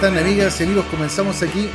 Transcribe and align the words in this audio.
¿Cómo 0.00 0.14
están 0.14 0.26
amigas 0.26 0.58
y 0.58 0.64
amigos? 0.64 0.86
Comenzamos 0.86 1.42
aquí 1.42 1.68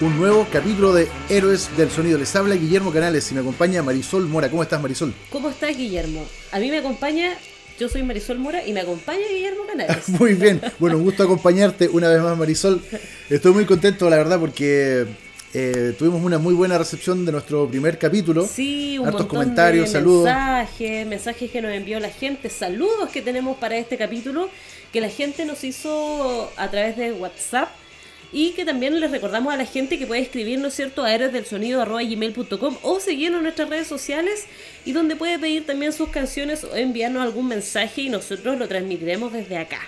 un 0.00 0.16
nuevo 0.16 0.46
capítulo 0.50 0.94
de 0.94 1.08
Héroes 1.28 1.76
del 1.76 1.90
Sonido. 1.90 2.16
Les 2.16 2.34
habla 2.34 2.54
Guillermo 2.54 2.90
Canales 2.90 3.30
y 3.30 3.34
me 3.34 3.40
acompaña 3.40 3.82
Marisol 3.82 4.26
Mora. 4.26 4.48
¿Cómo 4.48 4.62
estás 4.62 4.80
Marisol? 4.80 5.12
¿Cómo 5.28 5.50
estás 5.50 5.76
Guillermo? 5.76 6.24
A 6.52 6.58
mí 6.58 6.70
me 6.70 6.78
acompaña, 6.78 7.36
yo 7.78 7.90
soy 7.90 8.02
Marisol 8.02 8.38
Mora 8.38 8.66
y 8.66 8.72
me 8.72 8.80
acompaña 8.80 9.28
Guillermo 9.30 9.66
Canales. 9.66 10.08
muy 10.18 10.32
bien, 10.32 10.62
bueno, 10.78 10.96
un 10.96 11.04
gusto 11.04 11.24
acompañarte 11.24 11.88
una 11.88 12.08
vez 12.08 12.22
más 12.22 12.38
Marisol. 12.38 12.80
Estoy 13.28 13.52
muy 13.52 13.66
contento 13.66 14.08
la 14.08 14.16
verdad 14.16 14.40
porque 14.40 15.06
eh, 15.54 15.94
tuvimos 15.98 16.22
una 16.22 16.38
muy 16.38 16.54
buena 16.54 16.76
recepción 16.78 17.24
de 17.24 17.32
nuestro 17.32 17.68
primer 17.68 17.98
capítulo. 17.98 18.46
Sí, 18.46 18.98
un 18.98 19.06
montón 19.06 19.26
comentarios, 19.26 19.86
de 19.86 19.92
saludos. 19.92 20.24
mensajes, 20.24 21.06
mensajes 21.06 21.50
que 21.50 21.62
nos 21.62 21.72
envió 21.72 22.00
la 22.00 22.10
gente, 22.10 22.50
saludos 22.50 23.10
que 23.10 23.22
tenemos 23.22 23.56
para 23.56 23.76
este 23.76 23.96
capítulo 23.96 24.50
que 24.92 25.00
la 25.00 25.08
gente 25.08 25.44
nos 25.44 25.64
hizo 25.64 26.50
a 26.56 26.70
través 26.70 26.96
de 26.96 27.12
WhatsApp 27.12 27.68
y 28.32 28.50
que 28.52 28.64
también 28.64 28.98
les 28.98 29.10
recordamos 29.10 29.52
a 29.52 29.56
la 29.56 29.64
gente 29.64 29.98
que 29.98 30.06
puede 30.06 30.20
escribirnos, 30.20 30.74
¿cierto?, 30.74 31.04
a 31.04 31.16
gmail.com 31.16 32.76
o 32.82 33.00
seguirnos 33.00 33.38
en 33.38 33.44
nuestras 33.44 33.68
redes 33.68 33.86
sociales 33.86 34.46
y 34.84 34.92
donde 34.92 35.16
puede 35.16 35.38
pedir 35.38 35.64
también 35.64 35.92
sus 35.92 36.08
canciones 36.08 36.64
o 36.64 36.74
enviarnos 36.74 37.22
algún 37.22 37.48
mensaje 37.48 38.02
y 38.02 38.08
nosotros 38.08 38.58
lo 38.58 38.68
transmitiremos 38.68 39.32
desde 39.32 39.58
acá. 39.58 39.80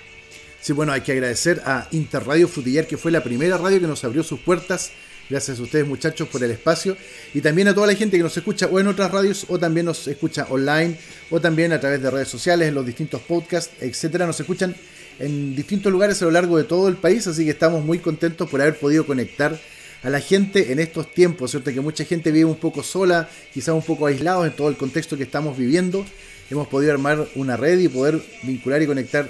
Sí, 0.60 0.72
bueno, 0.72 0.92
hay 0.92 1.00
que 1.00 1.12
agradecer 1.12 1.62
a 1.64 1.88
Interradio 1.92 2.48
Frutillar, 2.48 2.86
que 2.86 2.96
fue 2.96 3.10
la 3.10 3.22
primera 3.22 3.56
radio 3.56 3.80
que 3.80 3.86
nos 3.86 4.04
abrió 4.04 4.22
sus 4.22 4.40
puertas 4.40 4.92
Gracias 5.30 5.60
a 5.60 5.62
ustedes 5.62 5.86
muchachos 5.86 6.26
por 6.28 6.42
el 6.42 6.50
espacio 6.50 6.96
y 7.34 7.42
también 7.42 7.68
a 7.68 7.74
toda 7.74 7.86
la 7.86 7.94
gente 7.94 8.16
que 8.16 8.22
nos 8.22 8.34
escucha 8.34 8.66
o 8.66 8.80
en 8.80 8.86
otras 8.86 9.10
radios 9.10 9.44
o 9.48 9.58
también 9.58 9.84
nos 9.84 10.08
escucha 10.08 10.46
online 10.48 10.96
o 11.30 11.38
también 11.38 11.70
a 11.72 11.80
través 11.80 12.00
de 12.02 12.10
redes 12.10 12.28
sociales, 12.28 12.68
en 12.68 12.74
los 12.74 12.86
distintos 12.86 13.20
podcasts, 13.20 13.74
etcétera. 13.78 14.26
Nos 14.26 14.40
escuchan 14.40 14.74
en 15.18 15.54
distintos 15.54 15.92
lugares 15.92 16.22
a 16.22 16.24
lo 16.24 16.30
largo 16.30 16.56
de 16.56 16.64
todo 16.64 16.88
el 16.88 16.96
país, 16.96 17.26
así 17.26 17.44
que 17.44 17.50
estamos 17.50 17.84
muy 17.84 17.98
contentos 17.98 18.48
por 18.48 18.62
haber 18.62 18.78
podido 18.78 19.04
conectar 19.04 19.60
a 20.02 20.08
la 20.08 20.20
gente 20.20 20.72
en 20.72 20.78
estos 20.78 21.12
tiempos, 21.12 21.50
¿cierto? 21.50 21.74
Que 21.74 21.80
mucha 21.82 22.04
gente 22.04 22.30
vive 22.30 22.46
un 22.46 22.56
poco 22.56 22.82
sola, 22.82 23.28
quizás 23.52 23.74
un 23.74 23.82
poco 23.82 24.06
aislados 24.06 24.46
en 24.46 24.52
todo 24.52 24.70
el 24.70 24.78
contexto 24.78 25.18
que 25.18 25.24
estamos 25.24 25.58
viviendo. 25.58 26.06
Hemos 26.50 26.68
podido 26.68 26.90
armar 26.92 27.28
una 27.34 27.58
red 27.58 27.78
y 27.80 27.88
poder 27.88 28.22
vincular 28.44 28.80
y 28.80 28.86
conectar 28.86 29.28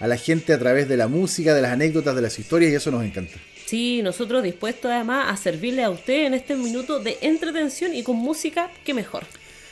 a 0.00 0.06
la 0.06 0.16
gente 0.16 0.52
a 0.52 0.58
través 0.58 0.88
de 0.88 0.96
la 0.96 1.08
música, 1.08 1.54
de 1.54 1.62
las 1.62 1.72
anécdotas, 1.72 2.14
de 2.14 2.22
las 2.22 2.38
historias 2.38 2.72
y 2.72 2.74
eso 2.74 2.90
nos 2.90 3.04
encanta. 3.04 3.34
Sí, 3.66 4.00
nosotros 4.02 4.42
dispuestos 4.42 4.90
además 4.90 5.26
a 5.28 5.36
servirle 5.36 5.82
a 5.82 5.90
usted 5.90 6.26
en 6.26 6.34
este 6.34 6.54
minuto 6.54 7.00
de 7.00 7.18
entretención 7.20 7.94
y 7.94 8.02
con 8.02 8.16
música, 8.16 8.70
que 8.84 8.94
mejor. 8.94 9.24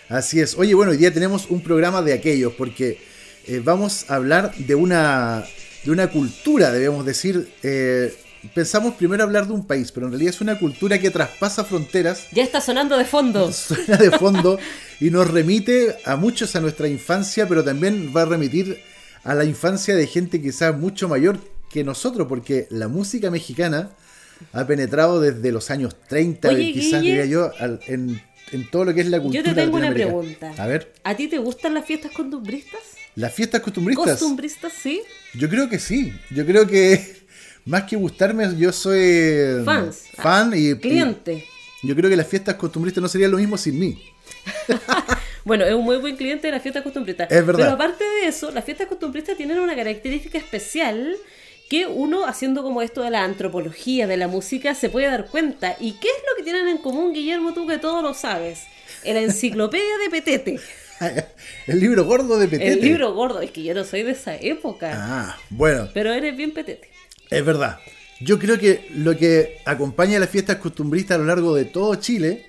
Así 0.09 0.41
es. 0.41 0.57
Oye, 0.59 0.75
bueno, 0.75 0.93
hoy 0.93 0.99
día 0.99 1.13
tenemos 1.13 1.47
un 1.49 1.61
programa 1.61 2.03
de 2.03 2.13
aquellos 2.13 2.53
porque 2.55 2.99
eh, 3.47 3.61
vamos 3.63 4.11
a 4.11 4.17
hablar 4.17 4.55
de 4.57 4.75
una, 4.75 5.45
de 5.85 5.91
una 5.91 6.11
cultura, 6.11 6.73
debemos 6.73 7.07
decir. 7.07 7.49
Eh, 7.63 8.13
pensamos 8.53 8.95
primero 8.95 9.23
hablar 9.23 9.47
de 9.47 9.55
un 9.55 9.67
país, 9.67 9.93
pero 9.93 10.07
en 10.07 10.13
realidad 10.13 10.35
es 10.35 10.41
una 10.41 10.59
cultura 10.59 10.99
que 10.99 11.11
traspasa 11.11 11.65
fronteras. 11.65 12.27
Ya 12.33 12.43
está 12.43 12.61
sonando 12.61 12.99
de 12.99 13.05
fondo. 13.05 13.53
Suena 13.53 13.97
de 13.97 14.11
fondo 14.11 14.59
y 15.01 15.11
nos 15.11 15.31
remite 15.31 15.97
a 16.05 16.17
muchos 16.17 16.57
a 16.57 16.61
nuestra 16.61 16.89
infancia, 16.89 17.49
pero 17.49 17.63
también 17.63 18.13
va 18.15 18.23
a 18.23 18.27
remitir 18.27 18.83
a 19.25 19.35
la 19.35 19.45
infancia 19.45 19.97
de 19.97 20.07
gente 20.07 20.41
quizás 20.41 20.77
mucho 20.77 21.09
mayor 21.09 21.39
que 21.71 21.83
nosotros, 21.83 22.29
porque 22.29 22.69
la 22.71 22.89
música 22.89 23.31
mexicana 23.31 23.91
ha 24.53 24.67
penetrado 24.67 25.21
desde 25.21 25.51
los 25.51 25.71
años 25.71 25.97
30, 26.09 26.55
quizás 26.55 27.03
diría 27.03 27.25
yo, 27.25 27.51
en, 27.87 28.21
todo 28.71 28.85
lo 28.85 28.95
que 28.95 29.01
es 29.01 29.09
la 29.09 29.19
cultura. 29.21 29.43
Yo 29.43 29.55
te 29.55 29.61
tengo 29.61 29.77
una 29.79 29.93
pregunta. 29.93 30.55
A 30.57 30.67
ver. 30.67 30.93
¿A 31.03 31.17
ti 31.17 31.27
te 31.27 31.39
gustan 31.39 31.75
las 31.75 31.85
fiestas 31.85 32.13
costumbristas? 32.13 32.81
¿Las 33.17 33.33
fiestas 33.33 33.61
costumbristas? 33.63 34.19
Costumbristas, 34.19 34.73
sí. 34.73 35.03
Yo 35.35 35.49
creo 35.49 35.69
que 35.69 35.79
sí. 35.79 36.13
Yo 36.31 36.45
creo 36.47 36.67
que 36.67 37.17
más 37.65 37.85
que 37.85 37.97
gustarme, 37.97 38.57
yo 38.57 38.73
soy 38.73 39.65
Fans. 39.65 40.05
fan 40.15 40.53
y 40.55 40.75
cliente. 40.75 41.45
yo 41.83 41.97
creo 41.97 42.11
que 42.11 42.17
las 42.17 42.29
fiestas 42.29 42.57
costumbristas 42.57 43.03
no 43.03 43.09
serían 43.09 43.31
lo 43.31 43.39
mismo 43.39 43.57
sin 43.57 43.79
mí. 43.79 43.99
bueno, 45.45 45.65
es 45.65 45.75
un 45.75 45.85
muy 45.85 45.97
buen 45.99 46.17
cliente 46.17 46.49
de 46.49 46.53
las 46.53 46.63
fiestas 46.63 46.83
costumbristas. 46.83 47.31
Es 47.31 47.47
verdad. 47.47 47.65
Pero 47.65 47.75
aparte 47.75 48.05
de 48.05 48.29
eso, 48.29 48.51
las 48.51 48.65
fiestas 48.65 48.87
costumbristas 48.87 49.37
tienen 49.37 49.59
una 49.59 49.77
característica 49.77 50.39
especial 50.39 51.17
que 51.69 51.87
uno 51.87 52.27
haciendo 52.27 52.63
como 52.63 52.83
esto 52.83 53.03
de 53.03 53.11
la 53.11 53.25
antropología 53.25 54.07
de 54.07 54.17
la 54.17 54.29
música 54.29 54.75
se 54.75 54.89
puede 54.89 55.07
dar 55.07 55.27
cuenta. 55.27 55.77
¿Y 55.81 55.93
qué 55.93 56.09
es 56.09 56.23
lo 56.31 56.37
que 56.37 56.43
tienen 56.43 56.69
en 56.69 56.79
común, 56.79 57.13
Guillermo, 57.13 57.53
tú 57.55 57.67
que 57.67 57.79
todo 57.79 58.03
lo 58.03 58.15
sabes? 58.15 58.61
En 59.03 59.15
la 59.15 59.21
enciclopedia 59.21 59.99
de 60.03 60.11
Petete. 60.11 60.61
El 61.67 61.81
libro 61.81 62.05
gordo 62.05 62.39
de 62.39 62.49
Petete. 62.49 62.73
El 62.73 62.81
libro 62.81 63.13
gordo, 63.15 63.41
es 63.41 63.51
que 63.51 63.63
yo 63.63 63.75
no 63.75 63.85
soy 63.85 64.03
de 64.03 64.13
esa 64.13 64.37
época. 64.37 64.93
Ah, 64.95 65.39
bueno. 65.51 65.89
Pero 65.93 66.13
eres 66.13 66.37
bien 66.37 66.53
Petete. 66.53 66.91
Es 67.31 67.45
verdad. 67.45 67.81
Yo 68.21 68.39
creo 68.39 68.59
que 68.59 68.87
lo 68.95 69.17
que 69.17 69.59
acompaña 69.65 70.17
a 70.19 70.21
las 70.21 70.31
fiestas 70.31 70.57
costumbristas 70.57 71.17
a 71.17 71.19
lo 71.19 71.27
largo 71.27 71.55
de 71.55 71.65
todo 71.65 71.95
Chile 71.97 72.47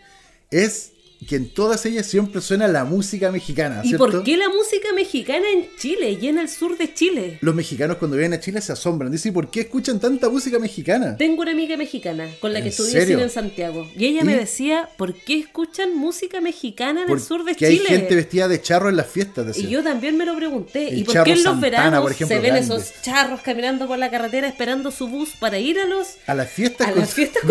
es 0.51 0.91
que 1.27 1.35
en 1.35 1.49
todas 1.49 1.85
ellas 1.85 2.05
siempre 2.05 2.41
suena 2.41 2.67
la 2.67 2.85
música 2.85 3.31
mexicana. 3.31 3.81
¿Y 3.83 3.95
por 3.95 4.23
qué 4.23 4.37
la 4.37 4.49
música 4.49 4.93
mexicana 4.93 5.45
en 5.51 5.67
Chile 5.77 6.17
y 6.21 6.27
en 6.27 6.37
el 6.37 6.49
sur 6.49 6.77
de 6.77 6.93
Chile? 6.93 7.37
Los 7.41 7.55
mexicanos 7.55 7.97
cuando 7.97 8.17
vienen 8.17 8.39
a 8.39 8.41
Chile 8.41 8.61
se 8.61 8.71
asombran. 8.71 9.11
Dicen, 9.11 9.33
¿por 9.33 9.49
qué 9.49 9.61
escuchan 9.61 9.99
tanta 9.99 10.29
música 10.29 10.59
mexicana? 10.59 11.17
Tengo 11.17 11.41
una 11.41 11.51
amiga 11.51 11.77
mexicana 11.77 12.27
con 12.39 12.53
la 12.53 12.61
que 12.61 12.69
estudié 12.69 13.05
cine 13.05 13.23
en 13.23 13.29
Santiago. 13.29 13.89
Y 13.97 14.05
ella 14.05 14.23
me 14.23 14.35
decía, 14.35 14.89
¿por 14.97 15.13
qué 15.13 15.39
escuchan 15.39 15.95
música 15.97 16.41
mexicana 16.41 17.03
en 17.03 17.11
el 17.11 17.21
sur 17.21 17.43
de 17.43 17.55
Chile? 17.55 17.69
hay 17.69 17.79
gente 17.79 18.15
vestida 18.15 18.47
de 18.47 18.61
charro 18.61 18.89
en 18.89 18.97
las 18.97 19.07
fiestas. 19.07 19.57
Y 19.57 19.67
yo 19.67 19.83
también 19.83 20.17
me 20.17 20.25
lo 20.25 20.35
pregunté. 20.35 20.89
¿Y 20.93 21.03
por 21.03 21.23
qué 21.23 21.33
en 21.33 21.43
los 21.43 21.59
veranos 21.59 22.15
se 22.15 22.39
ven 22.39 22.55
esos 22.55 23.01
charros 23.01 23.41
caminando 23.41 23.87
por 23.87 23.97
la 23.97 24.09
carretera 24.09 24.47
esperando 24.47 24.91
su 24.91 25.07
bus 25.07 25.29
para 25.39 25.57
ir 25.59 25.79
a 25.79 25.85
los... 25.85 26.17
A 26.27 26.35
las 26.35 26.49
fiestas, 26.49 26.87
a 26.87 26.91
las 26.91 27.13
fiestas 27.13 27.43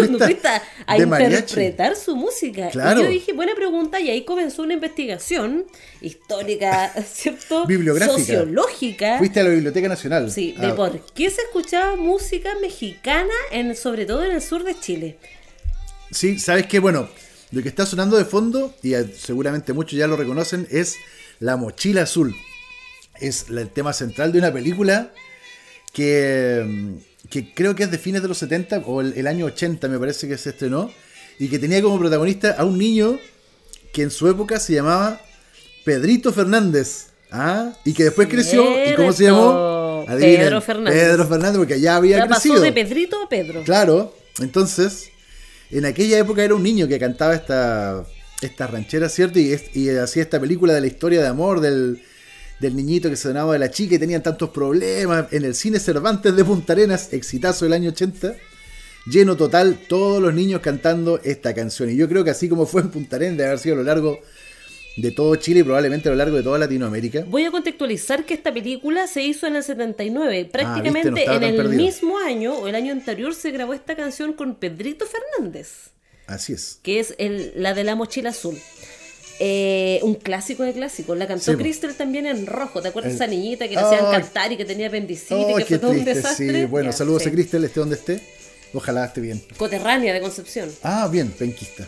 a 0.86 0.98
interpretar 0.98 1.96
su 1.96 2.16
música. 2.16 2.69
Claro. 2.70 3.00
Y 3.00 3.02
yo 3.04 3.10
dije, 3.10 3.32
pregunta 3.54 4.00
y 4.00 4.10
ahí 4.10 4.25
comenzó 4.25 4.62
una 4.62 4.75
investigación 4.75 5.65
histórica, 6.00 6.92
¿cierto? 7.12 7.66
Bibliográfica. 7.66 8.19
Sociológica. 8.19 9.19
Fuiste 9.19 9.41
a 9.41 9.44
la 9.44 9.50
Biblioteca 9.50 9.88
Nacional. 9.88 10.31
Sí, 10.31 10.54
de 10.59 10.69
ah. 10.69 10.75
por 10.75 11.00
qué 11.12 11.31
se 11.31 11.42
escuchaba 11.42 11.97
música 11.97 12.50
mexicana, 12.60 13.32
en, 13.50 13.75
sobre 13.76 14.06
todo 14.06 14.25
en 14.25 14.32
el 14.32 14.43
sur 14.43 14.64
de 14.64 14.78
Chile. 14.78 15.19
Sí, 16.10 16.38
sabes 16.38 16.66
que, 16.66 16.78
bueno, 16.78 17.09
lo 17.50 17.62
que 17.62 17.69
está 17.69 17.87
sonando 17.87 18.16
de 18.16 18.25
fondo, 18.25 18.75
y 18.82 18.94
seguramente 19.16 19.72
muchos 19.72 19.98
ya 19.98 20.06
lo 20.06 20.16
reconocen, 20.16 20.66
es 20.70 20.97
La 21.41 21.56
Mochila 21.56 22.03
Azul. 22.03 22.34
Es 23.20 23.47
el 23.48 23.69
tema 23.70 23.93
central 23.93 24.32
de 24.32 24.38
una 24.38 24.53
película 24.53 25.12
que, 25.93 26.97
que 27.31 27.54
creo 27.54 27.75
que 27.75 27.84
es 27.84 27.91
de 27.91 27.98
fines 27.98 28.22
de 28.22 28.28
los 28.28 28.38
70 28.38 28.78
o 28.87 29.00
el, 29.00 29.14
el 29.16 29.26
año 29.26 29.47
80 29.47 29.88
me 29.88 29.98
parece 29.98 30.26
que 30.26 30.37
se 30.37 30.50
estrenó 30.50 30.90
y 31.38 31.49
que 31.49 31.58
tenía 31.58 31.81
como 31.82 31.99
protagonista 31.99 32.52
a 32.58 32.64
un 32.64 32.78
niño 32.78 33.19
que 33.94 34.02
en 34.02 34.11
su 34.11 34.29
época 34.29 34.58
se 34.58 34.75
llamaba 34.75 35.20
Pedrito 35.85 36.32
Fernández. 36.32 37.06
¿ah? 37.31 37.73
Y 37.85 37.94
que 37.94 38.05
después 38.05 38.29
creció. 38.29 38.64
¿Y 38.91 38.94
cómo 38.96 39.12
se 39.12 39.25
llamó? 39.25 40.05
Pedro 40.19 40.61
Fernández. 40.61 41.00
Pedro 41.00 41.26
Fernández, 41.26 41.58
porque 41.58 41.81
ya 41.81 41.96
había 41.96 42.19
ya 42.19 42.26
crecido. 42.26 42.56
Pasó 42.56 42.64
de 42.64 42.73
Pedrito 42.73 43.23
a 43.23 43.29
Pedro. 43.29 43.62
Claro. 43.62 44.12
Entonces, 44.41 45.11
en 45.70 45.87
aquella 45.87 46.19
época 46.19 46.43
era 46.43 46.56
un 46.56 46.62
niño 46.64 46.88
que 46.88 46.99
cantaba 46.99 47.35
esta, 47.35 48.05
esta 48.43 48.67
ranchera, 48.67 49.08
¿cierto? 49.08 49.38
Y, 49.38 49.56
y 49.75 49.91
hacía 49.91 50.25
esta 50.25 50.40
película 50.40 50.75
de 50.75 50.81
la 50.81 50.88
historia 50.88 51.23
de 51.23 51.29
amor 51.29 51.61
del, 51.61 52.02
del 52.58 52.75
niñito 52.75 53.08
que 53.08 53.17
se 53.17 53.29
donaba 53.29 53.52
de 53.52 53.61
la 53.61 53.70
chica 53.70 53.94
y 53.94 53.99
tenían 54.00 54.25
tantos 54.25 54.50
problemas. 54.50 55.32
En 55.32 55.44
el 55.44 55.55
cine 55.55 55.79
Cervantes 55.79 56.35
de 56.35 56.44
Punta 56.44 56.73
Arenas, 56.73 57.12
exitazo 57.12 57.64
del 57.64 57.75
año 57.75 57.90
80 57.90 58.35
lleno 59.06 59.36
total, 59.36 59.78
todos 59.88 60.22
los 60.22 60.34
niños 60.34 60.60
cantando 60.60 61.20
esta 61.22 61.54
canción. 61.54 61.90
Y 61.90 61.96
yo 61.96 62.08
creo 62.08 62.24
que 62.24 62.30
así 62.30 62.48
como 62.48 62.66
fue 62.66 62.82
en 62.82 62.90
Punta 62.90 63.16
Arenas, 63.16 63.38
de 63.38 63.46
haber 63.46 63.58
sido 63.58 63.74
a 63.74 63.78
lo 63.78 63.84
largo 63.84 64.20
de 64.96 65.10
todo 65.10 65.34
Chile 65.36 65.60
y 65.60 65.62
probablemente 65.62 66.08
a 66.08 66.12
lo 66.12 66.16
largo 66.16 66.36
de 66.36 66.42
toda 66.42 66.58
Latinoamérica. 66.58 67.24
Voy 67.26 67.44
a 67.44 67.50
contextualizar 67.50 68.24
que 68.24 68.34
esta 68.34 68.52
película 68.52 69.06
se 69.06 69.22
hizo 69.22 69.46
en 69.46 69.56
el 69.56 69.62
79. 69.62 70.44
Ah, 70.46 70.52
Prácticamente 70.52 71.24
en 71.24 71.42
el 71.42 71.68
mismo 71.70 72.18
año 72.18 72.54
o 72.54 72.68
el 72.68 72.74
año 72.74 72.92
anterior 72.92 73.34
se 73.34 73.50
grabó 73.50 73.74
esta 73.74 73.96
canción 73.96 74.32
con 74.34 74.54
Pedrito 74.54 75.04
Fernández. 75.06 75.90
Así 76.26 76.52
es. 76.52 76.78
Que 76.82 77.00
es 77.00 77.14
el, 77.18 77.52
la 77.56 77.74
de 77.74 77.84
la 77.84 77.96
mochila 77.96 78.30
azul. 78.30 78.56
Eh, 79.40 79.98
un 80.02 80.14
clásico 80.14 80.62
de 80.62 80.72
clásicos. 80.72 81.18
La 81.18 81.26
cantó 81.26 81.56
Cristel 81.56 81.94
también 81.94 82.26
en 82.26 82.46
rojo. 82.46 82.80
¿Te 82.80 82.88
acuerdas 82.88 83.12
de 83.12 83.16
esa 83.16 83.26
niñita 83.26 83.66
que 83.66 83.74
le 83.74 83.80
hacían 83.80 84.10
cantar 84.10 84.52
y 84.52 84.56
que 84.56 84.64
tenía 84.64 84.86
apendicitis? 84.86 85.56
que 85.58 85.64
fue 85.64 85.78
todo 85.78 85.90
un 85.90 86.04
desastre. 86.04 86.60
Sí, 86.60 86.66
bueno, 86.66 86.92
saludos 86.92 87.26
a 87.26 87.30
Cristel, 87.32 87.64
esté 87.64 87.80
donde 87.80 87.96
esté. 87.96 88.20
Ojalá 88.75 89.06
esté 89.06 89.21
bien. 89.21 89.43
Coterránea 89.56 90.12
de 90.12 90.21
Concepción. 90.21 90.71
Ah, 90.82 91.09
bien, 91.11 91.31
penquista. 91.31 91.87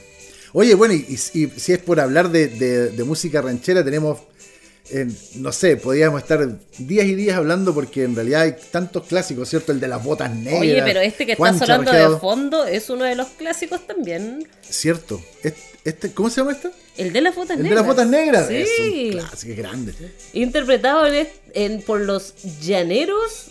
Oye, 0.53 0.75
bueno, 0.75 0.95
y, 0.95 1.17
si 1.17 1.51
es 1.73 1.79
por 1.81 2.01
hablar 2.01 2.31
de, 2.31 3.03
música 3.05 3.43
ranchera, 3.43 3.85
tenemos, 3.85 4.21
no 5.35 5.53
sé, 5.53 5.77
podríamos 5.77 6.23
estar 6.23 6.49
días 6.79 7.07
y 7.07 7.15
días 7.15 7.37
hablando 7.37 7.75
porque 7.75 8.05
en 8.05 8.15
realidad 8.15 8.43
hay 8.43 8.57
tantos 8.71 9.05
clásicos, 9.07 9.51
¿cierto? 9.51 9.73
El 9.73 9.81
de 9.81 9.89
las 9.89 10.03
botas 10.03 10.31
negras. 10.31 10.61
Oye, 10.61 10.83
pero 10.83 11.01
este 11.01 11.27
que 11.27 11.33
está 11.33 11.53
sonando 11.59 11.93
de 11.93 12.19
fondo 12.19 12.65
es 12.65 12.89
uno 12.89 13.05
de 13.05 13.17
los 13.17 13.29
clásicos 13.29 13.87
también. 13.87 14.49
Cierto. 14.63 15.21
Este, 15.85 16.13
¿Cómo 16.13 16.31
se 16.31 16.41
llama 16.41 16.53
este? 16.53 16.71
El 16.97 17.13
de 17.13 17.21
las 17.21 17.35
botas 17.35 17.59
negras. 17.59 17.65
El 17.65 17.69
de 17.69 17.75
las 17.75 17.87
botas 17.87 18.07
negras. 18.07 18.49
Sí. 18.49 18.55
Es 18.55 19.15
un 19.15 19.21
clásico 19.21 19.55
grande. 19.57 19.95
Interpretado 20.33 21.05
por 21.85 22.01
los 22.01 22.35
llaneros 22.61 23.51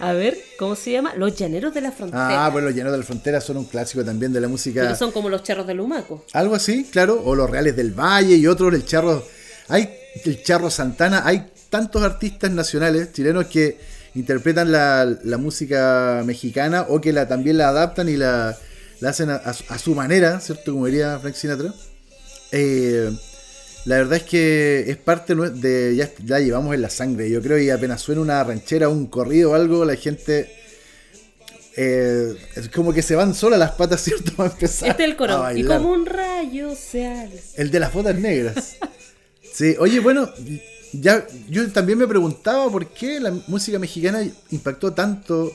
A 0.00 0.12
ver, 0.12 0.38
¿cómo 0.58 0.74
se 0.74 0.92
llama? 0.92 1.14
Los 1.14 1.36
Llaneros 1.36 1.74
de 1.74 1.80
la 1.80 1.92
Frontera. 1.92 2.46
Ah, 2.46 2.50
pues 2.50 2.64
los 2.64 2.72
Llaneros 2.72 2.92
de 2.92 2.98
la 2.98 3.04
Frontera 3.04 3.40
son 3.40 3.58
un 3.58 3.64
clásico 3.64 4.04
también 4.04 4.32
de 4.32 4.40
la 4.40 4.48
música. 4.48 4.82
Pero 4.82 4.96
son 4.96 5.12
como 5.12 5.28
los 5.28 5.42
charros 5.42 5.66
del 5.66 5.80
Humaco. 5.80 6.24
Algo 6.32 6.54
así, 6.54 6.84
claro. 6.84 7.22
O 7.24 7.34
los 7.34 7.48
Reales 7.48 7.76
del 7.76 7.92
Valle 7.92 8.36
y 8.36 8.46
otros, 8.46 8.72
el 8.74 8.84
Charro. 8.84 9.24
Hay 9.68 9.88
el 10.24 10.42
Charro 10.42 10.70
Santana. 10.70 11.22
Hay 11.24 11.50
tantos 11.70 12.02
artistas 12.02 12.50
nacionales 12.50 13.12
chilenos 13.12 13.46
que 13.46 13.78
interpretan 14.14 14.72
la, 14.72 15.38
música 15.38 16.22
mexicana 16.24 16.86
o 16.88 17.00
que 17.00 17.12
la, 17.12 17.28
también 17.28 17.58
la 17.58 17.68
adaptan 17.68 18.08
y 18.08 18.16
la, 18.16 18.56
hacen 19.06 19.30
a, 19.30 19.52
su 19.52 19.94
manera, 19.94 20.40
¿cierto? 20.40 20.72
Como 20.72 20.86
diría 20.86 21.18
Frank 21.18 21.34
Sinatra. 21.34 21.72
Eh, 22.50 23.10
la 23.84 23.96
verdad 23.96 24.18
es 24.18 24.22
que 24.22 24.84
es 24.88 24.96
parte 24.96 25.34
de. 25.34 25.96
Ya 25.96 26.10
la 26.26 26.40
llevamos 26.40 26.74
en 26.74 26.82
la 26.82 26.90
sangre. 26.90 27.28
Yo 27.28 27.42
creo 27.42 27.58
que 27.58 27.72
apenas 27.72 28.00
suena 28.00 28.20
una 28.20 28.42
ranchera, 28.44 28.88
un 28.88 29.06
corrido 29.06 29.50
o 29.50 29.54
algo, 29.54 29.84
la 29.84 29.96
gente. 29.96 30.50
Eh, 31.76 32.36
es 32.54 32.68
como 32.68 32.92
que 32.92 33.02
se 33.02 33.16
van 33.16 33.34
solas 33.34 33.58
las 33.58 33.72
patas, 33.72 34.00
¿cierto? 34.04 34.32
Para 34.36 34.50
empezar. 34.50 34.90
Este 34.90 35.02
es 35.02 35.10
el 35.10 35.16
coro. 35.16 35.50
Y 35.56 35.64
como 35.64 35.90
un 35.90 36.06
rayo 36.06 36.74
se 36.76 37.28
El 37.56 37.70
de 37.70 37.80
las 37.80 37.92
botas 37.92 38.14
negras. 38.16 38.76
sí, 39.52 39.74
oye, 39.78 39.98
bueno, 39.98 40.30
ya 40.92 41.26
yo 41.48 41.68
también 41.72 41.98
me 41.98 42.06
preguntaba 42.06 42.70
por 42.70 42.86
qué 42.88 43.18
la 43.18 43.32
música 43.48 43.78
mexicana 43.78 44.22
impactó 44.50 44.92
tanto 44.92 45.52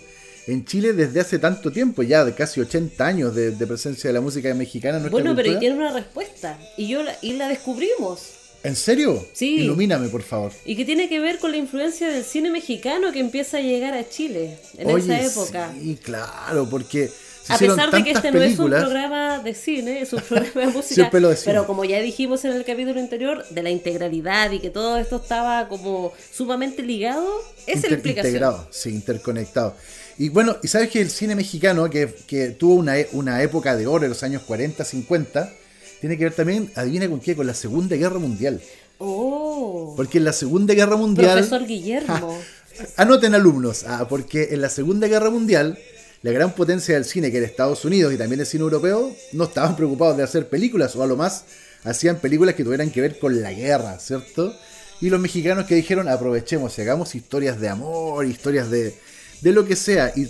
en 0.48 0.66
Chile 0.66 0.94
desde 0.94 1.20
hace 1.20 1.40
tanto 1.40 1.72
tiempo, 1.72 2.04
ya 2.04 2.24
de 2.24 2.34
casi 2.34 2.62
80 2.62 3.06
años 3.06 3.36
de, 3.36 3.52
presencia 3.68 4.10
de 4.10 4.14
la 4.14 4.22
música 4.22 4.54
mexicana. 4.54 4.98
En 4.98 5.10
bueno, 5.10 5.36
pero 5.36 5.60
tiene 5.60 5.76
una 5.76 5.92
respuesta 5.92 6.58
y 6.78 6.88
yo 6.88 7.04
la, 7.04 7.16
y 7.22 7.34
la 7.34 7.50
descubrimos. 7.50 8.34
¿En 8.64 8.76
serio? 8.76 9.26
Sí. 9.34 9.58
Ilumíname, 9.62 10.10
por 10.10 10.24
favor. 10.24 10.52
Y 10.66 10.76
que 10.76 10.84
tiene 10.84 11.08
que 11.10 11.20
ver 11.20 11.38
con 11.40 11.52
la 11.52 11.58
influencia 11.58 12.10
del 12.10 12.24
cine 12.24 12.50
mexicano 12.50 13.12
que 13.12 13.20
empieza 13.20 13.58
a 13.58 13.62
llegar 13.62 13.94
a 13.94 14.10
Chile 14.10 14.58
en 14.78 14.90
esa 14.90 15.22
época. 15.22 15.72
Sí, 15.80 15.98
claro, 16.02 16.68
porque 16.70 17.10
a 17.50 17.58
pesar 17.58 17.92
de 17.92 18.04
que 18.04 18.12
este 18.12 18.32
no 18.32 18.42
es 18.42 18.60
un 18.60 18.70
programa 18.70 19.40
de 19.40 19.54
cine, 19.54 20.02
es 20.02 20.14
un 20.14 20.22
programa 20.28 20.62
de 20.62 20.68
música. 20.68 21.10
pero 21.12 21.68
como 21.68 21.86
ya 21.86 22.00
dijimos 22.00 22.44
en 22.46 22.54
el 22.54 22.66
capítulo 22.66 23.00
anterior, 23.00 23.46
de 23.50 23.64
la 23.64 23.70
integralidad 23.70 24.52
y 24.52 24.60
que 24.60 24.70
todo 24.70 24.98
esto 24.98 25.18
estaba 25.18 25.68
como 25.68 26.14
sumamente 26.32 26.84
ligado, 26.84 27.28
es 27.66 27.84
la 27.84 27.90
explicación. 27.90 28.28
Integrado, 28.28 28.68
sí, 28.72 28.90
interconectado. 28.90 29.76
Y 30.20 30.30
bueno, 30.30 30.58
y 30.64 30.68
sabes 30.68 30.90
que 30.90 31.02
el 31.02 31.12
cine 31.12 31.36
mexicano, 31.36 31.90
que, 31.90 32.14
que 32.26 32.50
tuvo 32.50 32.76
una, 32.76 32.96
una 33.12 33.42
época 33.44 33.76
de 33.76 33.86
oro 33.86 34.06
en 34.06 34.10
los 34.10 34.24
años 34.24 34.42
40, 34.44 34.84
50, 34.84 35.54
tiene 36.02 36.18
que 36.18 36.24
ver 36.24 36.34
también, 36.34 36.72
adivina 36.76 37.08
con 37.08 37.20
qué, 37.20 37.36
con 37.36 37.46
la 37.46 37.54
Segunda 37.54 37.96
Guerra 37.96 38.18
Mundial. 38.18 38.62
Oh. 38.98 39.94
Porque 39.96 40.18
en 40.18 40.24
la 40.24 40.34
Segunda 40.34 40.74
Guerra 40.74 40.96
Mundial. 40.96 41.34
Profesor 41.34 41.68
Guillermo. 41.68 42.40
anoten 42.98 43.36
alumnos, 43.36 43.86
ah, 43.88 44.08
porque 44.10 44.50
en 44.52 44.62
la 44.62 44.70
Segunda 44.70 45.08
Guerra 45.08 45.30
Mundial 45.30 45.78
la 46.24 46.32
gran 46.32 46.54
potencia 46.54 46.96
del 46.96 47.06
cine, 47.06 47.32
que 47.32 47.38
era 47.38 47.46
Estados 47.46 47.86
Unidos 47.86 48.14
y 48.14 48.18
también 48.18 48.40
el 48.40 48.46
cine 48.46 48.64
europeo, 48.64 49.16
no 49.34 49.44
estaban 49.46 49.76
preocupados 49.76 50.18
de 50.18 50.24
hacer 50.24 50.50
películas, 50.50 50.96
o 50.96 51.04
a 51.04 51.08
lo 51.08 51.16
más 51.16 51.46
hacían 51.84 52.20
películas 52.20 52.56
que 52.56 52.64
tuvieran 52.64 52.90
que 52.90 53.02
ver 53.02 53.20
con 53.20 53.42
la 53.42 53.54
guerra, 53.54 54.00
¿cierto? 54.00 54.56
Y 55.00 55.10
los 55.10 55.20
mexicanos 55.20 55.66
que 55.66 55.76
dijeron, 55.76 56.10
aprovechemos 56.10 56.78
y 56.78 56.82
hagamos 56.82 57.14
historias 57.14 57.62
de 57.62 57.70
amor, 57.70 58.26
historias 58.26 58.72
de, 58.72 58.96
de 59.42 59.52
lo 59.52 59.66
que 59.66 59.76
sea. 59.76 60.14
Y, 60.16 60.28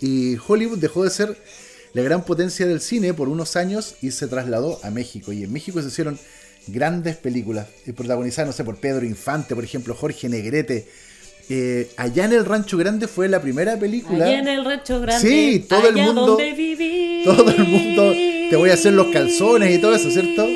y, 0.00 0.36
Hollywood 0.46 0.78
dejó 0.78 1.04
de 1.04 1.10
ser 1.10 1.36
la 1.92 2.02
gran 2.02 2.24
potencia 2.24 2.66
del 2.66 2.80
cine 2.80 3.14
por 3.14 3.28
unos 3.28 3.56
años 3.56 3.94
y 4.02 4.10
se 4.10 4.26
trasladó 4.26 4.80
a 4.82 4.90
México. 4.90 5.32
Y 5.32 5.44
en 5.44 5.52
México 5.52 5.80
se 5.80 5.88
hicieron 5.88 6.18
grandes 6.66 7.16
películas, 7.16 7.66
protagonizadas, 7.96 8.48
no 8.48 8.52
sé, 8.52 8.64
por 8.64 8.76
Pedro 8.76 9.04
Infante, 9.04 9.54
por 9.54 9.64
ejemplo, 9.64 9.94
Jorge 9.94 10.28
Negrete, 10.28 10.86
eh, 11.50 11.90
allá 11.98 12.24
en 12.24 12.32
el 12.32 12.44
Rancho 12.44 12.78
Grande 12.78 13.06
fue 13.06 13.28
la 13.28 13.40
primera 13.40 13.78
película. 13.78 14.24
Allá 14.24 14.38
en 14.38 14.48
el 14.48 14.64
Rancho 14.64 15.00
Grande. 15.00 15.28
Sí, 15.28 15.66
todo 15.68 15.88
el 15.88 15.96
mundo. 15.96 16.26
Donde 16.26 16.52
viví. 16.52 17.22
Todo 17.24 17.50
el 17.50 17.64
mundo. 17.64 18.12
Te 18.12 18.56
voy 18.56 18.70
a 18.70 18.74
hacer 18.74 18.94
los 18.94 19.08
calzones 19.08 19.76
y 19.76 19.80
todo 19.80 19.94
eso, 19.94 20.10
¿cierto? 20.10 20.46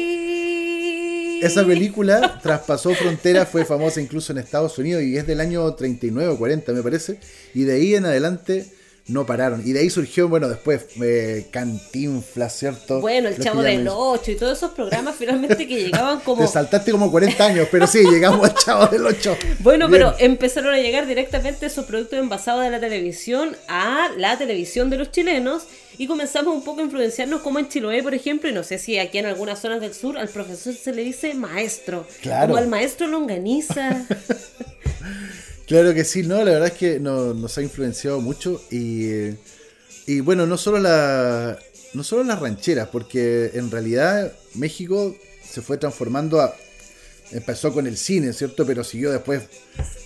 Esa 1.42 1.66
película 1.66 2.38
traspasó 2.42 2.94
fronteras, 2.94 3.48
fue 3.48 3.64
famosa 3.64 4.00
incluso 4.00 4.32
en 4.32 4.38
Estados 4.38 4.78
Unidos 4.78 5.02
y 5.02 5.16
es 5.16 5.26
del 5.26 5.40
año 5.40 5.72
39 5.74 6.32
o 6.32 6.38
40, 6.38 6.72
me 6.72 6.82
parece. 6.82 7.18
Y 7.54 7.64
de 7.64 7.74
ahí 7.74 7.94
en 7.94 8.06
adelante 8.06 8.66
no 9.08 9.24
pararon. 9.24 9.62
Y 9.64 9.72
de 9.72 9.80
ahí 9.80 9.90
surgió, 9.90 10.28
bueno, 10.28 10.48
después 10.48 10.86
eh, 11.02 11.46
Cantinflas, 11.50 12.56
¿cierto? 12.56 13.00
Bueno, 13.00 13.28
el 13.28 13.38
Chavo 13.38 13.62
del 13.62 13.88
8 13.88 14.30
y 14.30 14.34
todos 14.36 14.58
esos 14.58 14.72
programas 14.72 15.16
finalmente 15.16 15.66
que 15.66 15.82
llegaban 15.82 16.20
como... 16.20 16.42
Te 16.42 16.48
saltaste 16.48 16.92
como 16.92 17.10
40 17.10 17.44
años, 17.44 17.68
pero 17.70 17.86
sí, 17.86 18.00
llegamos 18.04 18.46
al 18.48 18.54
Chavo 18.54 18.86
del 18.86 19.06
8. 19.06 19.36
Bueno, 19.60 19.88
pero 19.90 20.14
empezaron 20.18 20.74
a 20.74 20.78
llegar 20.78 21.06
directamente 21.06 21.66
esos 21.66 21.86
productos 21.86 22.18
envasados 22.18 22.64
de 22.64 22.70
la 22.70 22.80
televisión 22.80 23.56
a 23.66 24.10
la 24.16 24.36
televisión 24.36 24.90
de 24.90 24.98
los 24.98 25.10
chilenos 25.10 25.64
y 25.98 26.06
comenzamos 26.06 26.54
un 26.54 26.62
poco 26.62 26.80
a 26.80 26.84
influenciarnos 26.84 27.42
como 27.42 27.58
en 27.58 27.68
Chiloé, 27.68 28.02
por 28.02 28.14
ejemplo, 28.14 28.48
y 28.48 28.52
no 28.52 28.62
sé 28.62 28.78
si 28.78 28.98
aquí 28.98 29.18
en 29.18 29.26
algunas 29.26 29.60
zonas 29.60 29.80
del 29.80 29.92
sur 29.94 30.16
al 30.16 30.28
profesor 30.28 30.72
se 30.72 30.92
le 30.92 31.02
dice 31.02 31.34
maestro. 31.34 32.06
Claro. 32.22 32.46
Como 32.48 32.58
al 32.58 32.68
maestro 32.68 33.06
longaniza. 33.06 34.06
Claro 35.68 35.92
que 35.92 36.02
sí, 36.02 36.22
no, 36.22 36.38
la 36.38 36.52
verdad 36.52 36.68
es 36.68 36.72
que 36.72 36.98
nos 36.98 37.58
ha 37.58 37.60
influenciado 37.60 38.22
mucho 38.22 38.62
y, 38.70 39.34
y 40.06 40.20
bueno, 40.20 40.46
no 40.46 40.56
solo, 40.56 40.78
la, 40.78 41.58
no 41.92 42.02
solo 42.02 42.24
las 42.24 42.40
rancheras, 42.40 42.88
porque 42.88 43.50
en 43.52 43.70
realidad 43.70 44.32
México 44.54 45.14
se 45.46 45.60
fue 45.60 45.76
transformando 45.76 46.40
a, 46.40 46.56
empezó 47.32 47.74
con 47.74 47.86
el 47.86 47.98
cine, 47.98 48.32
¿cierto? 48.32 48.64
Pero 48.64 48.82
siguió 48.82 49.12
después 49.12 49.42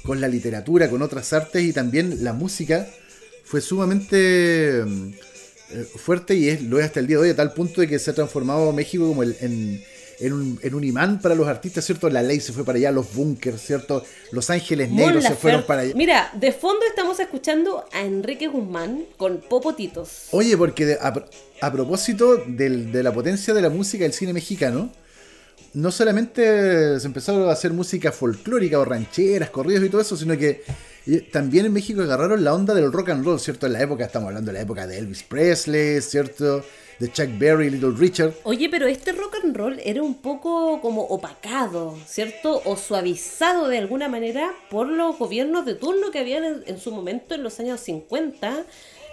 con 0.02 0.20
la 0.20 0.26
literatura, 0.26 0.90
con 0.90 1.00
otras 1.00 1.32
artes 1.32 1.62
y 1.62 1.72
también 1.72 2.24
la 2.24 2.32
música 2.32 2.88
fue 3.44 3.60
sumamente 3.60 4.84
fuerte 5.96 6.34
y 6.34 6.48
es, 6.48 6.62
lo 6.62 6.78
es 6.78 6.86
hasta 6.86 7.00
el 7.00 7.06
día 7.06 7.16
de 7.16 7.22
hoy 7.24 7.30
a 7.30 7.36
tal 7.36 7.52
punto 7.52 7.80
de 7.80 7.88
que 7.88 7.98
se 7.98 8.10
ha 8.10 8.14
transformado 8.14 8.72
México 8.72 9.06
como 9.06 9.22
el, 9.22 9.36
en, 9.40 9.82
en 10.20 10.32
un, 10.32 10.60
en 10.62 10.74
un 10.74 10.84
imán 10.84 11.20
para 11.20 11.34
los 11.34 11.48
artistas, 11.48 11.84
¿cierto? 11.84 12.08
La 12.08 12.22
ley 12.22 12.40
se 12.40 12.52
fue 12.52 12.64
para 12.64 12.78
allá, 12.78 12.92
los 12.92 13.12
bunkers, 13.14 13.60
¿cierto? 13.60 14.04
Los 14.30 14.50
ángeles 14.50 14.90
negros 14.90 15.24
se 15.24 15.34
fueron 15.34 15.64
para 15.64 15.82
allá. 15.82 15.94
Mira, 15.96 16.30
de 16.34 16.52
fondo 16.52 16.86
estamos 16.88 17.18
escuchando 17.18 17.84
a 17.92 18.02
Enrique 18.02 18.46
Guzmán 18.46 19.04
con 19.16 19.38
Popotitos. 19.38 20.28
Oye, 20.30 20.56
porque 20.56 20.96
a, 21.00 21.72
propósito 21.72 22.36
de 22.46 23.02
la 23.02 23.12
potencia 23.12 23.52
de 23.52 23.62
la 23.62 23.70
música 23.70 24.04
del 24.04 24.12
cine 24.12 24.32
mexicano, 24.32 24.90
no 25.74 25.90
solamente 25.90 27.00
se 27.00 27.06
empezó 27.06 27.48
a 27.48 27.52
hacer 27.52 27.72
música 27.72 28.12
folclórica 28.12 28.78
o 28.78 28.84
rancheras, 28.84 29.50
corridos 29.50 29.84
y 29.84 29.88
todo 29.88 30.00
eso, 30.02 30.16
sino 30.16 30.36
que 30.36 30.62
también 31.32 31.66
en 31.66 31.72
México 31.72 32.02
agarraron 32.02 32.44
la 32.44 32.54
onda 32.54 32.74
del 32.74 32.92
rock 32.92 33.10
and 33.10 33.24
roll, 33.24 33.40
¿cierto? 33.40 33.66
En 33.66 33.72
la 33.74 33.82
época, 33.82 34.04
estamos 34.04 34.28
hablando 34.28 34.50
de 34.50 34.58
la 34.58 34.62
época 34.62 34.86
de 34.86 34.98
Elvis 34.98 35.22
Presley, 35.22 36.00
¿cierto? 36.00 36.64
de 37.02 37.10
Chuck 37.10 37.36
Berry, 37.36 37.68
Little 37.68 37.94
Richard. 37.96 38.32
Oye, 38.44 38.68
pero 38.68 38.86
este 38.86 39.10
rock 39.10 39.34
and 39.42 39.56
roll 39.56 39.80
era 39.84 40.00
un 40.00 40.14
poco 40.14 40.80
como 40.80 41.02
opacado, 41.02 41.98
¿cierto? 42.06 42.62
O 42.64 42.76
suavizado 42.76 43.66
de 43.66 43.78
alguna 43.78 44.08
manera 44.08 44.54
por 44.70 44.86
los 44.86 45.18
gobiernos 45.18 45.66
de 45.66 45.74
turno 45.74 46.12
que 46.12 46.20
habían 46.20 46.62
en, 46.64 46.78
su 46.78 46.92
momento 46.92 47.34
en 47.34 47.42
los 47.42 47.58
años 47.58 47.80
50 47.80 48.64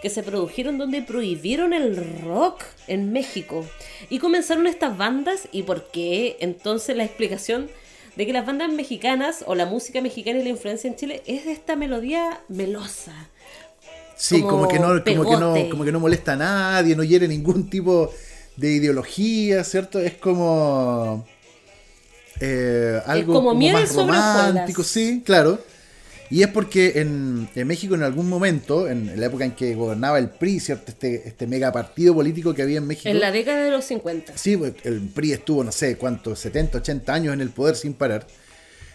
que 0.03 0.09
se 0.11 0.21
produjeron 0.21 0.77
donde 0.77 1.01
prohibieron 1.01 1.73
el 1.73 2.21
rock 2.21 2.61
en 2.87 3.11
México. 3.11 3.65
Y 4.11 4.19
comenzaron 4.19 4.67
estas 4.67 4.95
bandas 4.95 5.47
y 5.51 5.63
por 5.63 5.89
qué 5.89 6.37
entonces 6.41 6.95
la 6.95 7.05
explicación 7.05 7.71
de 8.19 8.25
que 8.25 8.33
las 8.33 8.45
bandas 8.45 8.69
mexicanas 8.69 9.45
o 9.47 9.55
la 9.55 9.65
música 9.65 10.01
mexicana 10.01 10.39
y 10.39 10.43
la 10.43 10.49
influencia 10.49 10.89
en 10.89 10.97
Chile 10.97 11.23
es 11.25 11.45
esta 11.45 11.77
melodía 11.77 12.41
melosa 12.49 13.13
Sí, 14.17 14.41
como, 14.41 14.67
que 14.67 14.77
no, 14.77 14.87
como 14.87 15.01
que 15.03 15.15
no, 15.15 15.69
como 15.69 15.85
que 15.85 15.91
no 15.93 16.01
molesta 16.01 16.33
a 16.33 16.35
nadie, 16.35 16.97
no 16.97 17.03
hiere 17.05 17.29
ningún 17.29 17.69
tipo 17.69 18.11
de 18.57 18.73
ideología, 18.73 19.63
¿cierto? 19.63 20.01
Es 20.01 20.15
como 20.15 21.25
eh, 22.41 22.99
algo 23.05 23.35
como, 23.35 23.53
más 23.53 23.95
romántico, 23.95 24.83
sí, 24.83 25.23
claro. 25.25 25.57
Y 26.31 26.43
es 26.43 26.49
porque 26.49 26.99
en, 26.99 27.49
México 27.67 27.95
en 27.95 28.03
algún 28.03 28.29
momento, 28.29 28.87
en 28.87 29.19
la 29.19 29.25
época 29.25 29.45
en 29.45 29.53
que 29.53 29.73
gobernaba 29.73 30.19
el 30.19 30.29
PRI, 30.29 30.59
¿cierto? 30.59 30.91
Este, 30.91 31.27
este 31.27 31.47
mega 31.47 31.71
partido 31.71 32.13
político 32.13 32.53
que 32.53 32.61
había 32.61 32.77
en 32.77 32.85
México. 32.85 33.09
En 33.09 33.19
la 33.19 33.31
década 33.31 33.63
de 33.63 33.71
los 33.71 33.85
50. 33.85 34.37
Sí, 34.37 34.55
pues, 34.55 34.73
el 34.83 35.01
PRI 35.01 35.33
estuvo, 35.33 35.63
no 35.63 35.71
sé 35.71 35.97
cuánto, 35.97 36.35
70, 36.35 36.77
80 36.77 37.13
años 37.13 37.33
en 37.33 37.41
el 37.41 37.49
poder 37.49 37.75
sin 37.75 37.93
parar. 37.93 38.27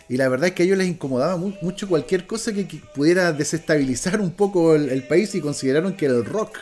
Y 0.08 0.16
la 0.16 0.28
verdad 0.28 0.48
es 0.48 0.54
que 0.54 0.62
a 0.62 0.66
ellos 0.66 0.78
les 0.78 0.86
incomodaba 0.86 1.36
mucho 1.36 1.88
cualquier 1.88 2.26
cosa 2.26 2.52
que, 2.52 2.66
pudiera 2.94 3.32
desestabilizar 3.32 4.20
un 4.20 4.32
poco 4.32 4.74
el, 4.74 5.02
país 5.04 5.34
y 5.34 5.40
consideraron 5.40 5.96
que 5.96 6.06
el 6.06 6.24
rock 6.24 6.58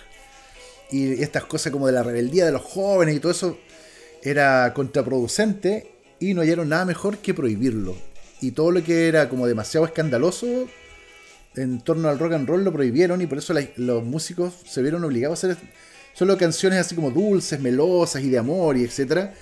y 0.90 1.22
estas 1.22 1.44
cosas 1.44 1.72
como 1.72 1.86
de 1.86 1.92
la 1.92 2.02
rebeldía 2.02 2.44
de 2.44 2.52
los 2.52 2.62
jóvenes 2.62 3.16
y 3.16 3.20
todo 3.20 3.32
eso 3.32 3.58
era 4.22 4.72
contraproducente 4.74 5.90
y 6.20 6.34
no 6.34 6.42
hallaron 6.42 6.68
nada 6.68 6.84
mejor 6.84 7.18
que 7.18 7.34
prohibirlo. 7.34 7.96
Y 8.42 8.50
todo 8.50 8.70
lo 8.70 8.84
que 8.84 9.08
era 9.08 9.28
como 9.28 9.46
demasiado 9.46 9.86
escandaloso 9.86 10.68
en 11.56 11.80
torno 11.80 12.08
al 12.08 12.18
rock 12.18 12.32
and 12.32 12.48
roll 12.48 12.64
lo 12.64 12.72
prohibieron 12.72 13.20
y 13.22 13.26
por 13.26 13.38
eso 13.38 13.54
los 13.76 14.04
músicos 14.04 14.52
se 14.66 14.82
vieron 14.82 15.04
obligados 15.04 15.44
a 15.44 15.48
hacer 15.48 15.64
solo 16.12 16.36
canciones 16.36 16.80
así 16.80 16.94
como 16.94 17.10
dulces, 17.10 17.60
melosas 17.60 18.22
y 18.22 18.28
de 18.28 18.38
amor 18.38 18.76
y 18.76 18.84
etcétera. 18.84 19.34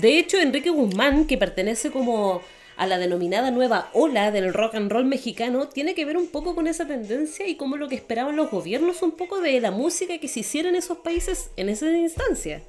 De 0.00 0.18
hecho, 0.18 0.38
Enrique 0.38 0.70
Guzmán, 0.70 1.26
que 1.26 1.36
pertenece 1.36 1.90
como 1.90 2.40
a 2.76 2.86
la 2.86 2.98
denominada 2.98 3.50
nueva 3.50 3.90
ola 3.92 4.30
del 4.30 4.54
rock 4.54 4.74
and 4.74 4.90
roll 4.90 5.04
mexicano 5.04 5.68
tiene 5.68 5.94
que 5.94 6.04
ver 6.04 6.16
un 6.16 6.28
poco 6.28 6.54
con 6.54 6.66
esa 6.66 6.86
tendencia 6.86 7.46
y 7.46 7.56
como 7.56 7.76
lo 7.76 7.88
que 7.88 7.96
esperaban 7.96 8.36
los 8.36 8.50
gobiernos 8.50 9.02
un 9.02 9.12
poco 9.12 9.40
de 9.40 9.60
la 9.60 9.70
música 9.70 10.18
que 10.18 10.28
se 10.28 10.40
hiciera 10.40 10.68
en 10.68 10.76
esos 10.76 10.98
países 10.98 11.50
en 11.56 11.68
esa 11.68 11.90
instancia 11.90 12.62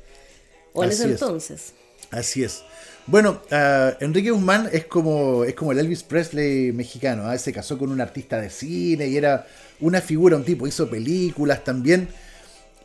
o 0.74 0.83
en 0.83 0.89
ese 0.89 1.05
entonces. 1.05 1.74
Así 2.12 2.43
es. 2.43 2.63
Bueno, 3.05 3.41
ah, 3.51 3.93
Enrique 4.00 4.31
Guzmán 4.31 4.69
es 4.72 4.86
como, 4.86 5.43
es 5.43 5.53
como 5.55 5.72
el 5.74 5.79
Elvis 5.79 6.03
Presley 6.03 6.72
mexicano. 6.72 7.27
¿ah? 7.27 7.38
Se 7.38 7.51
casó 7.51 7.77
con 7.77 7.91
un 7.91 8.00
artista 8.00 8.39
de 8.39 8.50
cine 8.50 9.07
y 9.07 9.17
era 9.17 9.45
una 9.81 10.01
figura, 10.01 10.38
un 10.38 10.45
tipo. 10.45 10.67
Hizo 10.67 10.89
películas 10.89 11.63
también. 11.63 12.07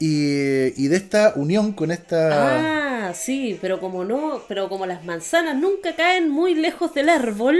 Y, 0.00 0.82
y 0.82 0.88
de 0.88 0.96
esta 0.96 1.34
unión 1.36 1.72
con 1.72 1.90
esta. 1.90 3.08
Ah, 3.08 3.14
sí, 3.14 3.58
pero 3.60 3.80
como 3.80 4.04
no, 4.04 4.42
pero 4.48 4.68
como 4.68 4.86
las 4.86 5.04
manzanas 5.04 5.56
nunca 5.56 5.94
caen 5.94 6.30
muy 6.30 6.54
lejos 6.54 6.94
del 6.94 7.08
árbol, 7.08 7.56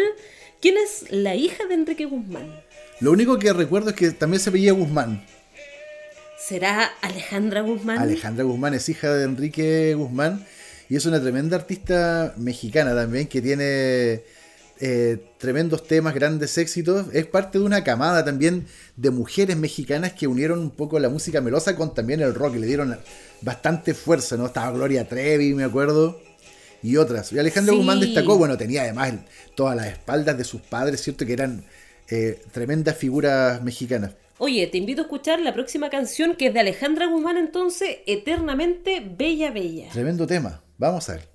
¿quién 0.61 0.77
es 0.77 1.11
la 1.11 1.35
hija 1.35 1.65
de 1.67 1.75
Enrique 1.75 2.07
Guzmán? 2.07 2.61
Lo 3.01 3.13
único 3.13 3.39
que 3.39 3.53
recuerdo 3.53 3.91
es 3.91 3.97
que 3.97 4.11
también 4.11 4.41
se 4.41 4.51
veía 4.51 4.73
Guzmán. 4.73 5.25
¿Será 6.39 6.91
Alejandra 7.03 7.61
Guzmán? 7.61 7.99
Alejandra 7.99 8.45
Guzmán 8.45 8.75
es 8.75 8.89
hija 8.89 9.13
de 9.13 9.25
Enrique 9.25 9.95
Guzmán 9.95 10.45
y 10.89 10.97
es 10.97 11.07
una 11.07 11.21
tremenda 11.21 11.57
artista 11.57 12.35
mexicana 12.37 12.95
también 12.95 13.27
que 13.27 13.43
tiene 13.43 14.23
eh, 14.81 15.19
tremendos 15.39 15.87
temas, 15.87 16.15
grandes 16.15 16.57
éxitos. 16.57 17.07
Es 17.13 17.27
parte 17.27 17.59
de 17.59 17.65
una 17.65 17.85
camada 17.85 18.25
también 18.25 18.67
de 18.97 19.11
mujeres 19.11 19.57
mexicanas 19.57 20.13
que 20.13 20.27
unieron 20.27 20.61
un 20.61 20.71
poco 20.71 20.99
la 20.99 21.09
música 21.09 21.41
melosa 21.41 21.77
con 21.77 21.95
también 21.95 22.21
el 22.21 22.35
rock 22.35 22.57
y 22.57 22.59
le 22.61 22.67
dieron 22.67 22.97
bastante 23.43 23.93
fuerza, 23.93 24.37
¿no? 24.37 24.47
Estaba 24.47 24.71
Gloria 24.71 25.09
Trevi, 25.09 25.53
me 25.55 25.65
acuerdo, 25.65 26.21
y 26.83 26.97
otras. 26.97 27.33
Y 27.33 27.39
Alejandro 27.39 27.77
Guzmán 27.77 28.01
destacó, 28.01 28.39
bueno, 28.39 28.57
tenía 28.57 28.83
además 28.83 29.15
todas 29.57 29.77
las 29.77 29.89
espaldas 29.89 30.39
de 30.39 30.45
sus 30.45 30.61
padres, 30.61 31.03
¿cierto? 31.03 31.27
Que 31.27 31.33
eran 31.33 31.65
eh, 32.09 32.41
tremendas 32.53 32.97
figuras 32.97 33.63
mexicanas. 33.63 34.13
Oye, 34.39 34.69
te 34.69 34.79
invito 34.79 35.03
a 35.03 35.05
escuchar 35.05 35.41
la 35.41 35.53
próxima 35.53 35.91
canción 35.91 36.37
que 36.37 36.47
es 36.47 36.55
de 36.55 36.61
Alejandra 36.61 37.07
Guzmán 37.07 37.37
entonces, 37.37 37.99
Eternamente 38.07 39.05
Bella 39.05 39.51
Bella. 39.51 39.89
Tremendo 39.91 40.25
tema. 40.25 40.63
Vamos 40.79 41.09
a 41.11 41.15
ver. 41.15 41.28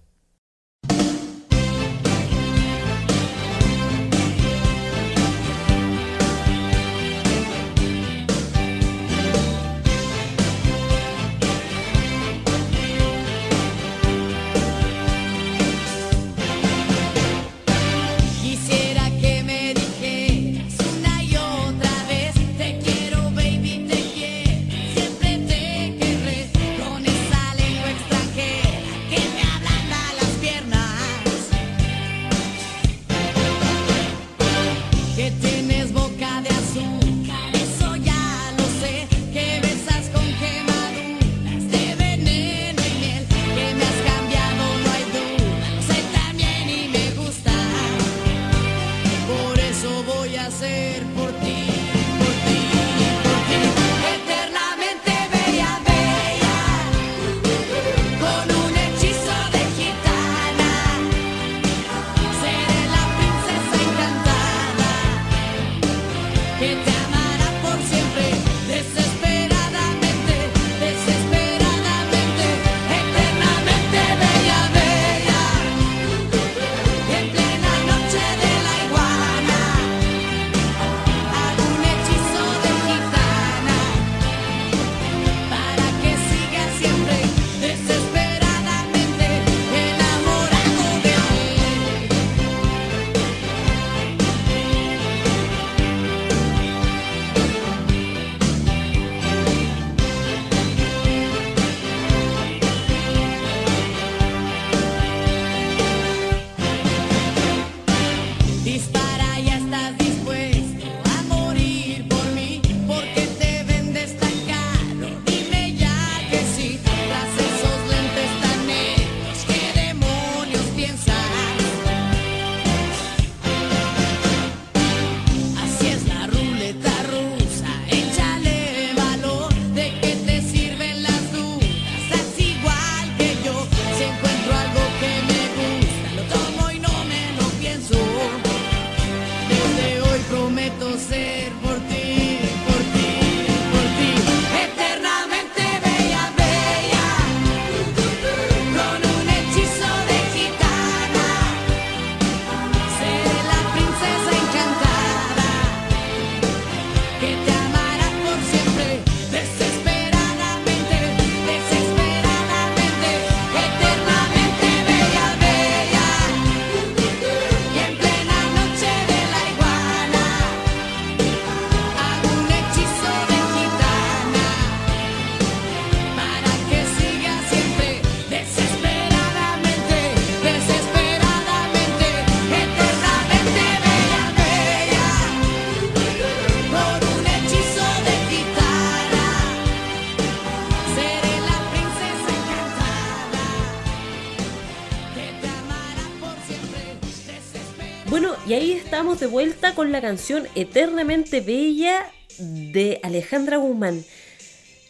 De 198.54 199.26
vuelta 199.26 199.74
con 199.74 199.92
la 199.92 200.00
canción 200.00 200.48
Eternamente 200.54 201.42
Bella 201.42 202.08
de 202.38 203.00
Alejandra 203.02 203.58
Guzmán. 203.58 204.06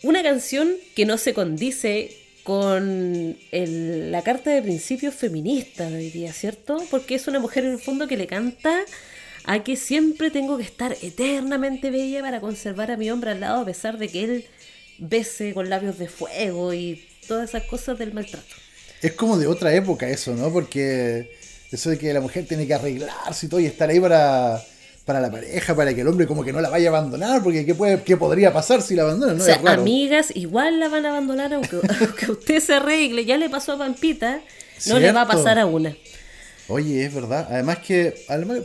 Una 0.01 0.21
canción 0.21 0.73
que 0.97 1.05
no 1.05 1.17
se 1.17 1.33
condice 1.33 2.13
con 2.43 3.37
la 3.53 4.21
carta 4.21 4.49
de 4.51 4.61
principios 4.61 5.15
feminista 5.15 5.89
día, 5.89 6.33
¿cierto? 6.33 6.83
Porque 6.91 7.15
es 7.15 7.27
una 7.29 7.39
mujer 7.39 7.63
en 7.63 7.71
el 7.71 7.79
fondo 7.79 8.05
que 8.05 8.17
le 8.17 8.27
canta 8.27 8.81
a 9.45 9.63
que 9.63 9.77
siempre 9.77 10.29
tengo 10.29 10.57
que 10.57 10.63
estar 10.63 10.97
eternamente 11.01 11.89
bella 11.89 12.19
para 12.19 12.41
conservar 12.41 12.91
a 12.91 12.97
mi 12.97 13.09
hombre 13.11 13.31
al 13.31 13.39
lado 13.39 13.61
a 13.61 13.65
pesar 13.65 13.97
de 13.97 14.09
que 14.09 14.23
él 14.25 14.45
bese 14.97 15.53
con 15.53 15.69
labios 15.69 15.97
de 15.97 16.09
fuego 16.09 16.73
y 16.73 17.07
todas 17.29 17.49
esas 17.49 17.63
cosas 17.63 17.97
del 17.97 18.13
maltrato. 18.13 18.55
Es 19.01 19.13
como 19.13 19.37
de 19.37 19.47
otra 19.47 19.73
época 19.73 20.09
eso, 20.09 20.35
¿no? 20.35 20.51
Porque 20.51 21.42
Eso 21.73 21.89
de 21.89 21.97
que 21.97 22.13
la 22.13 22.21
mujer 22.21 22.45
tiene 22.47 22.67
que 22.67 22.73
arreglarse 22.75 23.47
y 23.47 23.49
todo 23.49 23.59
y 23.59 23.65
estar 23.65 23.89
ahí 23.89 23.99
para, 23.99 24.61
para 25.05 25.19
la 25.19 25.31
pareja, 25.31 25.75
para 25.75 25.93
que 25.93 26.01
el 26.01 26.07
hombre 26.07 26.27
como 26.27 26.43
que 26.43 26.53
no 26.53 26.61
la 26.61 26.69
vaya 26.69 26.89
a 26.89 26.97
abandonar, 26.97 27.41
porque 27.41 27.65
¿qué, 27.65 27.73
puede, 27.73 28.03
qué 28.03 28.15
podría 28.15 28.53
pasar 28.53 28.81
si 28.83 28.95
la 28.95 29.03
abandonan? 29.03 29.37
¿no? 29.37 29.43
O 29.43 29.45
sea, 29.45 29.59
amigas 29.65 30.31
igual 30.35 30.79
la 30.79 30.87
van 30.87 31.05
a 31.05 31.09
abandonar 31.09 31.51
aunque, 31.53 31.77
usted 32.29 32.59
se 32.59 32.75
arregle, 32.75 33.25
ya 33.25 33.37
le 33.37 33.49
pasó 33.49 33.73
a 33.73 33.77
Pampita, 33.79 34.41
no 34.85 34.99
le 34.99 35.11
va 35.11 35.21
a 35.21 35.27
pasar 35.27 35.57
a 35.57 35.65
una. 35.65 35.95
Oye, 36.67 37.05
es 37.05 37.13
verdad. 37.13 37.47
Además 37.49 37.79
que, 37.79 38.13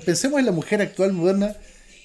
pensemos 0.05 0.39
en 0.39 0.47
la 0.47 0.53
mujer 0.53 0.83
actual 0.83 1.13
moderna, 1.13 1.57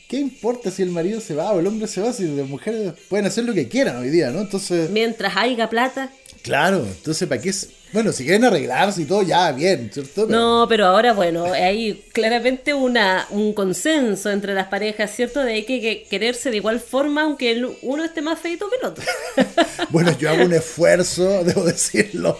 ¿qué 0.08 0.18
importa 0.18 0.72
si 0.72 0.84
el 0.84 0.90
marido 0.90 1.20
se 1.20 1.36
va 1.36 1.52
o 1.52 1.60
el 1.60 1.68
hombre 1.68 1.88
se 1.88 2.02
va? 2.02 2.14
Si 2.14 2.24
las 2.24 2.48
mujeres 2.48 2.94
pueden 3.10 3.26
hacer 3.26 3.44
lo 3.44 3.54
que 3.54 3.68
quieran 3.68 3.98
hoy 3.98 4.10
día, 4.10 4.32
¿no? 4.32 4.42
Entonces... 4.42 4.90
Mientras 4.90 5.36
haya 5.36 5.70
plata. 5.70 6.10
Claro, 6.44 6.86
entonces 6.86 7.28
¿para 7.28 7.42
qué? 7.42 7.52
Bueno, 7.94 8.12
si 8.12 8.26
quieren 8.26 8.44
arreglarse 8.44 9.04
y 9.04 9.06
todo, 9.06 9.22
ya, 9.22 9.52
bien, 9.54 9.90
¿cierto? 9.94 10.26
No, 10.28 10.66
pero 10.68 10.88
ahora, 10.88 11.14
bueno, 11.14 11.46
hay 11.54 12.04
claramente 12.12 12.74
una, 12.74 13.28
un 13.30 13.54
consenso 13.54 14.30
entre 14.30 14.54
las 14.54 14.68
parejas, 14.68 15.16
¿cierto? 15.16 15.42
De 15.42 15.64
que, 15.64 15.80
que 15.80 16.04
quererse 16.10 16.50
de 16.50 16.58
igual 16.58 16.82
forma, 16.82 17.22
aunque 17.22 17.64
uno 17.84 18.04
esté 18.04 18.22
más 18.22 18.40
feito 18.40 18.68
que 18.70 18.76
el 18.78 18.86
otro. 18.86 19.06
bueno, 19.90 20.18
yo 20.18 20.32
hago 20.32 20.44
un 20.44 20.54
esfuerzo, 20.54 21.44
debo 21.46 21.64
decirlo, 21.64 22.38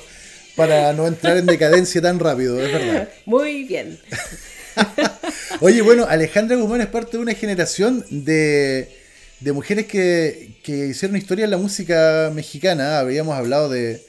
para 0.56 0.92
no 0.92 1.08
entrar 1.08 1.38
en 1.38 1.46
decadencia 1.46 2.02
tan 2.02 2.20
rápido, 2.20 2.60
es 2.60 2.74
verdad. 2.74 3.10
Muy 3.26 3.64
bien. 3.64 4.00
Oye, 5.62 5.82
bueno, 5.82 6.06
Alejandra 6.10 6.58
Guzmán 6.58 6.82
es 6.82 6.88
parte 6.88 7.18
de 7.18 7.24
una 7.24 7.36
generación 7.36 8.04
de 8.10 9.03
de 9.44 9.52
mujeres 9.52 9.86
que, 9.88 10.56
que, 10.64 10.88
hicieron 10.88 11.18
historia 11.18 11.46
en 11.46 11.52
la 11.52 11.58
música 11.58 12.32
mexicana. 12.34 13.00
Habíamos 13.00 13.36
hablado 13.36 13.70
de, 13.70 14.02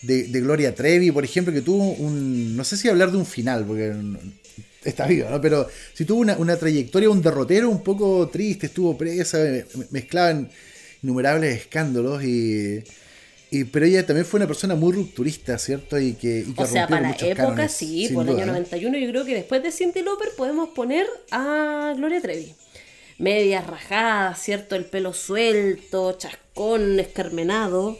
de, 0.00 0.40
Gloria 0.40 0.74
Trevi, 0.74 1.10
por 1.10 1.24
ejemplo, 1.24 1.52
que 1.52 1.60
tuvo 1.60 1.92
un. 1.92 2.56
No 2.56 2.64
sé 2.64 2.76
si 2.76 2.88
hablar 2.88 3.10
de 3.10 3.18
un 3.18 3.26
final, 3.26 3.66
porque 3.66 3.92
está 4.82 5.06
vivo, 5.06 5.28
¿no? 5.28 5.40
Pero 5.40 5.68
si 5.92 6.04
tuvo 6.06 6.20
una, 6.20 6.36
una, 6.38 6.56
trayectoria, 6.56 7.10
un 7.10 7.20
derrotero 7.20 7.68
un 7.68 7.82
poco 7.82 8.28
triste, 8.28 8.66
estuvo 8.66 8.96
presa, 8.96 9.38
mezclaban 9.90 10.48
innumerables 11.02 11.60
escándalos 11.60 12.24
y. 12.24 12.82
Y, 13.54 13.64
pero 13.64 13.84
ella 13.84 14.06
también 14.06 14.24
fue 14.24 14.38
una 14.38 14.46
persona 14.46 14.74
muy 14.74 14.94
rupturista, 14.94 15.58
¿cierto? 15.58 16.00
Y 16.00 16.14
que, 16.14 16.38
y 16.38 16.54
o 16.56 16.66
sea, 16.66 16.88
para 16.88 17.10
la 17.10 17.16
época, 17.20 17.68
sí, 17.68 18.08
por 18.14 18.26
el 18.26 18.36
año 18.36 18.46
91, 18.46 18.96
yo 18.96 19.10
creo 19.10 19.24
que 19.26 19.34
después 19.34 19.62
de 19.62 19.70
Cindy 19.70 20.00
Lauper 20.00 20.30
podemos 20.38 20.70
poner 20.70 21.06
a 21.30 21.92
Gloria 21.94 22.22
Trevi 22.22 22.54
medias 23.18 23.66
rajadas, 23.66 24.42
¿cierto? 24.42 24.76
El 24.76 24.84
pelo 24.84 25.12
suelto, 25.12 26.12
chascón, 26.18 26.98
escarmenado. 27.00 27.98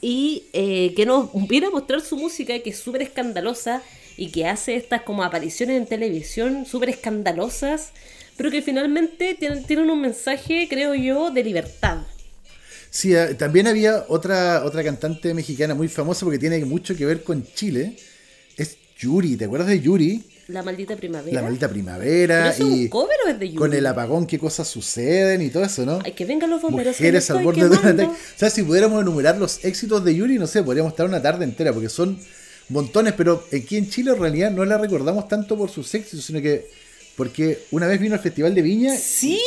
Y 0.00 0.44
eh, 0.52 0.94
que 0.96 1.06
nos 1.06 1.30
viene 1.48 1.68
a 1.68 1.70
mostrar 1.70 2.00
su 2.00 2.16
música, 2.16 2.58
que 2.58 2.70
es 2.70 2.78
súper 2.78 3.02
escandalosa 3.02 3.82
y 4.16 4.30
que 4.30 4.46
hace 4.46 4.76
estas 4.76 5.02
como 5.02 5.22
apariciones 5.22 5.76
en 5.76 5.86
televisión 5.86 6.66
súper 6.66 6.90
escandalosas, 6.90 7.90
pero 8.36 8.50
que 8.50 8.62
finalmente 8.62 9.34
tienen, 9.34 9.64
tienen 9.64 9.90
un 9.90 10.00
mensaje, 10.00 10.66
creo 10.68 10.94
yo, 10.94 11.30
de 11.30 11.44
libertad. 11.44 11.98
Sí, 12.90 13.14
eh, 13.14 13.34
también 13.34 13.66
había 13.66 14.04
otra, 14.08 14.64
otra 14.64 14.84
cantante 14.84 15.32
mexicana 15.32 15.74
muy 15.74 15.88
famosa 15.88 16.26
porque 16.26 16.38
tiene 16.38 16.62
mucho 16.64 16.94
que 16.94 17.06
ver 17.06 17.22
con 17.22 17.46
Chile. 17.54 17.96
Es 18.56 18.76
Yuri, 18.98 19.36
¿te 19.36 19.46
acuerdas 19.46 19.68
de 19.68 19.80
Yuri? 19.80 20.22
La 20.52 20.62
maldita 20.62 20.96
primavera. 20.96 21.34
La 21.34 21.42
maldita 21.42 21.68
primavera. 21.68 22.54
y 22.58 22.88
cover 22.90 23.16
o 23.26 23.28
es 23.30 23.38
de 23.38 23.46
Yuri? 23.46 23.58
Con 23.58 23.72
el 23.72 23.86
apagón, 23.86 24.26
qué 24.26 24.38
cosas 24.38 24.68
suceden 24.68 25.40
y 25.40 25.48
todo 25.48 25.64
eso, 25.64 25.86
¿no? 25.86 26.00
Hay 26.04 26.12
que 26.12 26.26
vengan 26.26 26.50
los 26.50 26.60
bomberos. 26.60 26.94
Mujeres 26.98 27.30
al 27.30 27.42
borde 27.42 27.62
de 27.62 27.76
un 27.76 27.86
ataque. 27.86 28.04
O 28.04 28.16
sea, 28.36 28.50
si 28.50 28.62
pudiéramos 28.62 29.00
enumerar 29.00 29.38
los 29.38 29.64
éxitos 29.64 30.04
de 30.04 30.14
Yuri, 30.14 30.38
no 30.38 30.46
sé, 30.46 30.62
podríamos 30.62 30.92
estar 30.92 31.06
una 31.06 31.22
tarde 31.22 31.44
entera, 31.44 31.72
porque 31.72 31.88
son 31.88 32.18
montones, 32.68 33.14
pero 33.16 33.44
aquí 33.50 33.78
en 33.78 33.88
Chile 33.88 34.10
en 34.10 34.20
realidad 34.20 34.50
no 34.50 34.64
la 34.66 34.76
recordamos 34.76 35.26
tanto 35.26 35.56
por 35.56 35.70
sus 35.70 35.94
éxitos, 35.94 36.24
sino 36.24 36.42
que 36.42 36.68
porque 37.16 37.60
una 37.70 37.86
vez 37.86 37.98
vino 37.98 38.14
al 38.14 38.20
Festival 38.20 38.54
de 38.54 38.62
Viña 38.62 38.94
y 38.94 38.98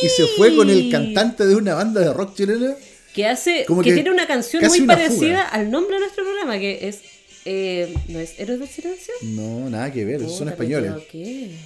se 0.10 0.28
fue 0.38 0.56
con 0.56 0.70
el 0.70 0.90
cantante 0.92 1.46
de 1.46 1.56
una 1.56 1.76
banda 1.76 2.02
de 2.02 2.14
rock 2.14 2.36
chilena. 2.36 2.76
Que 3.14 3.28
hace, 3.28 3.66
que, 3.84 3.94
tiene 3.94 4.12
una 4.12 4.28
canción 4.28 4.66
muy 4.68 4.82
parecida 4.82 5.44
al 5.44 5.72
nombre 5.72 5.96
de 5.96 6.02
nuestro 6.02 6.24
programa, 6.26 6.60
que 6.60 6.88
es 6.88 7.00
eh, 7.46 7.94
¿No 8.08 8.20
es 8.20 8.40
Héroes 8.40 8.60
del 8.60 8.70
Silencio? 8.70 9.14
No, 9.22 9.70
nada 9.70 9.92
que 9.92 10.04
ver, 10.04 10.28
son 10.28 10.50
españoles. 10.50 10.92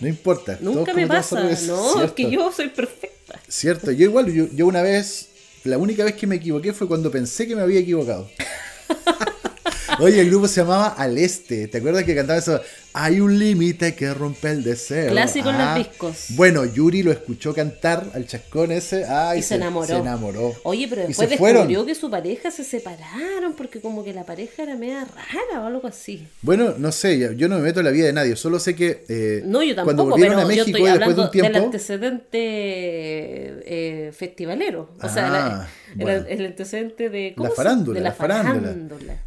No 0.01 0.07
importa. 0.07 0.57
Nunca 0.61 0.93
me 0.93 1.07
pasa. 1.07 1.41
No, 1.65 2.03
es 2.03 2.11
que 2.11 2.29
yo 2.29 2.51
soy 2.51 2.69
perfecta. 2.69 3.39
Cierto, 3.47 3.91
yo 3.91 4.05
igual, 4.05 4.31
yo, 4.33 4.47
yo 4.53 4.67
una 4.67 4.81
vez, 4.81 5.29
la 5.63 5.77
única 5.77 6.03
vez 6.03 6.15
que 6.15 6.27
me 6.27 6.35
equivoqué 6.35 6.73
fue 6.73 6.87
cuando 6.87 7.09
pensé 7.09 7.47
que 7.47 7.55
me 7.55 7.61
había 7.61 7.79
equivocado. 7.79 8.29
Oye, 9.99 10.21
el 10.21 10.29
grupo 10.29 10.47
se 10.47 10.61
llamaba 10.61 10.89
Al 10.89 11.17
Este. 11.17 11.67
¿Te 11.67 11.77
acuerdas 11.79 12.03
que 12.03 12.15
cantaba 12.15 12.39
eso? 12.39 12.59
Hay 12.93 13.19
un 13.19 13.37
límite 13.37 13.95
que 13.95 14.13
rompe 14.13 14.49
el 14.51 14.63
deseo. 14.63 15.11
Clásico 15.11 15.49
en 15.49 15.57
los 15.57 15.67
ah. 15.67 15.75
discos. 15.77 16.25
Bueno, 16.29 16.65
Yuri 16.65 17.03
lo 17.03 17.11
escuchó 17.11 17.53
cantar 17.53 18.09
al 18.13 18.25
chascón 18.25 18.71
ese. 18.71 19.05
y, 19.37 19.41
se, 19.41 19.55
enamoró. 19.55 19.87
Se 19.87 19.97
enamoró. 19.97 20.53
Oye, 20.63 20.87
pero 20.89 21.07
después 21.07 21.29
descubrió 21.29 21.85
que 21.85 21.95
su 21.95 22.09
pareja 22.09 22.49
se 22.51 22.63
separaron 22.63 23.53
porque 23.55 23.79
como 23.79 24.03
que 24.03 24.13
la 24.13 24.23
pareja 24.23 24.63
era 24.63 24.75
media 24.75 25.05
rara 25.05 25.61
o 25.61 25.67
algo 25.67 25.87
así. 25.87 26.27
Bueno, 26.41 26.73
no 26.77 26.91
sé, 26.91 27.35
yo 27.35 27.47
no 27.47 27.57
me 27.57 27.61
meto 27.61 27.79
en 27.79 27.85
la 27.85 27.91
vida 27.91 28.07
de 28.07 28.13
nadie. 28.13 28.35
Solo 28.35 28.59
sé 28.59 28.75
que 28.75 29.03
eh, 29.07 29.43
no, 29.45 29.61
yo 29.61 29.75
tampoco, 29.75 29.95
cuando 29.95 30.05
volvieron 30.05 30.39
a 30.39 30.45
México 30.45 30.77
yo 30.77 30.85
después 30.85 31.15
de 31.15 31.21
un 31.21 31.31
tiempo... 31.31 31.53
del 31.53 31.63
antecedente 31.63 32.39
eh, 32.41 34.11
festivalero. 34.13 34.89
O 35.01 35.09
sea, 35.09 35.69
el, 35.97 36.45
antecedente 36.45 37.09
de... 37.09 37.33
la 37.37 37.49
farándula, 37.49 37.99
la, 37.99 38.11
farándula. 38.11 38.75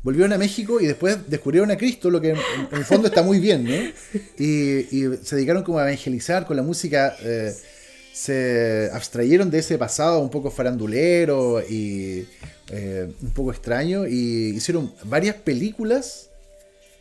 Volvieron 0.02 0.32
a 0.32 0.38
México 0.38 0.80
y 0.80 0.86
después 0.86 1.18
descubrieron 1.28 1.70
a 1.70 1.76
Cristo, 1.76 2.10
lo 2.10 2.20
que 2.20 2.30
en 2.30 2.36
el 2.72 2.84
fondo 2.84 3.08
está 3.08 3.22
muy 3.22 3.40
bien. 3.40 3.66
Y, 4.38 4.82
se 5.22 5.36
dedicaron 5.36 5.62
como 5.62 5.78
a 5.78 5.82
evangelizar 5.82 6.46
con 6.46 6.56
la 6.56 6.62
música. 6.62 7.16
Eh, 7.22 7.52
se 8.12 8.90
abstrayeron 8.92 9.50
de 9.50 9.58
ese 9.58 9.78
pasado 9.78 10.20
un 10.20 10.28
poco 10.28 10.50
farandulero 10.50 11.62
y 11.66 12.26
eh, 12.70 13.10
un 13.22 13.30
poco 13.30 13.50
extraño 13.50 14.06
y 14.06 14.50
hicieron 14.54 14.92
varias 15.04 15.36
películas 15.36 16.28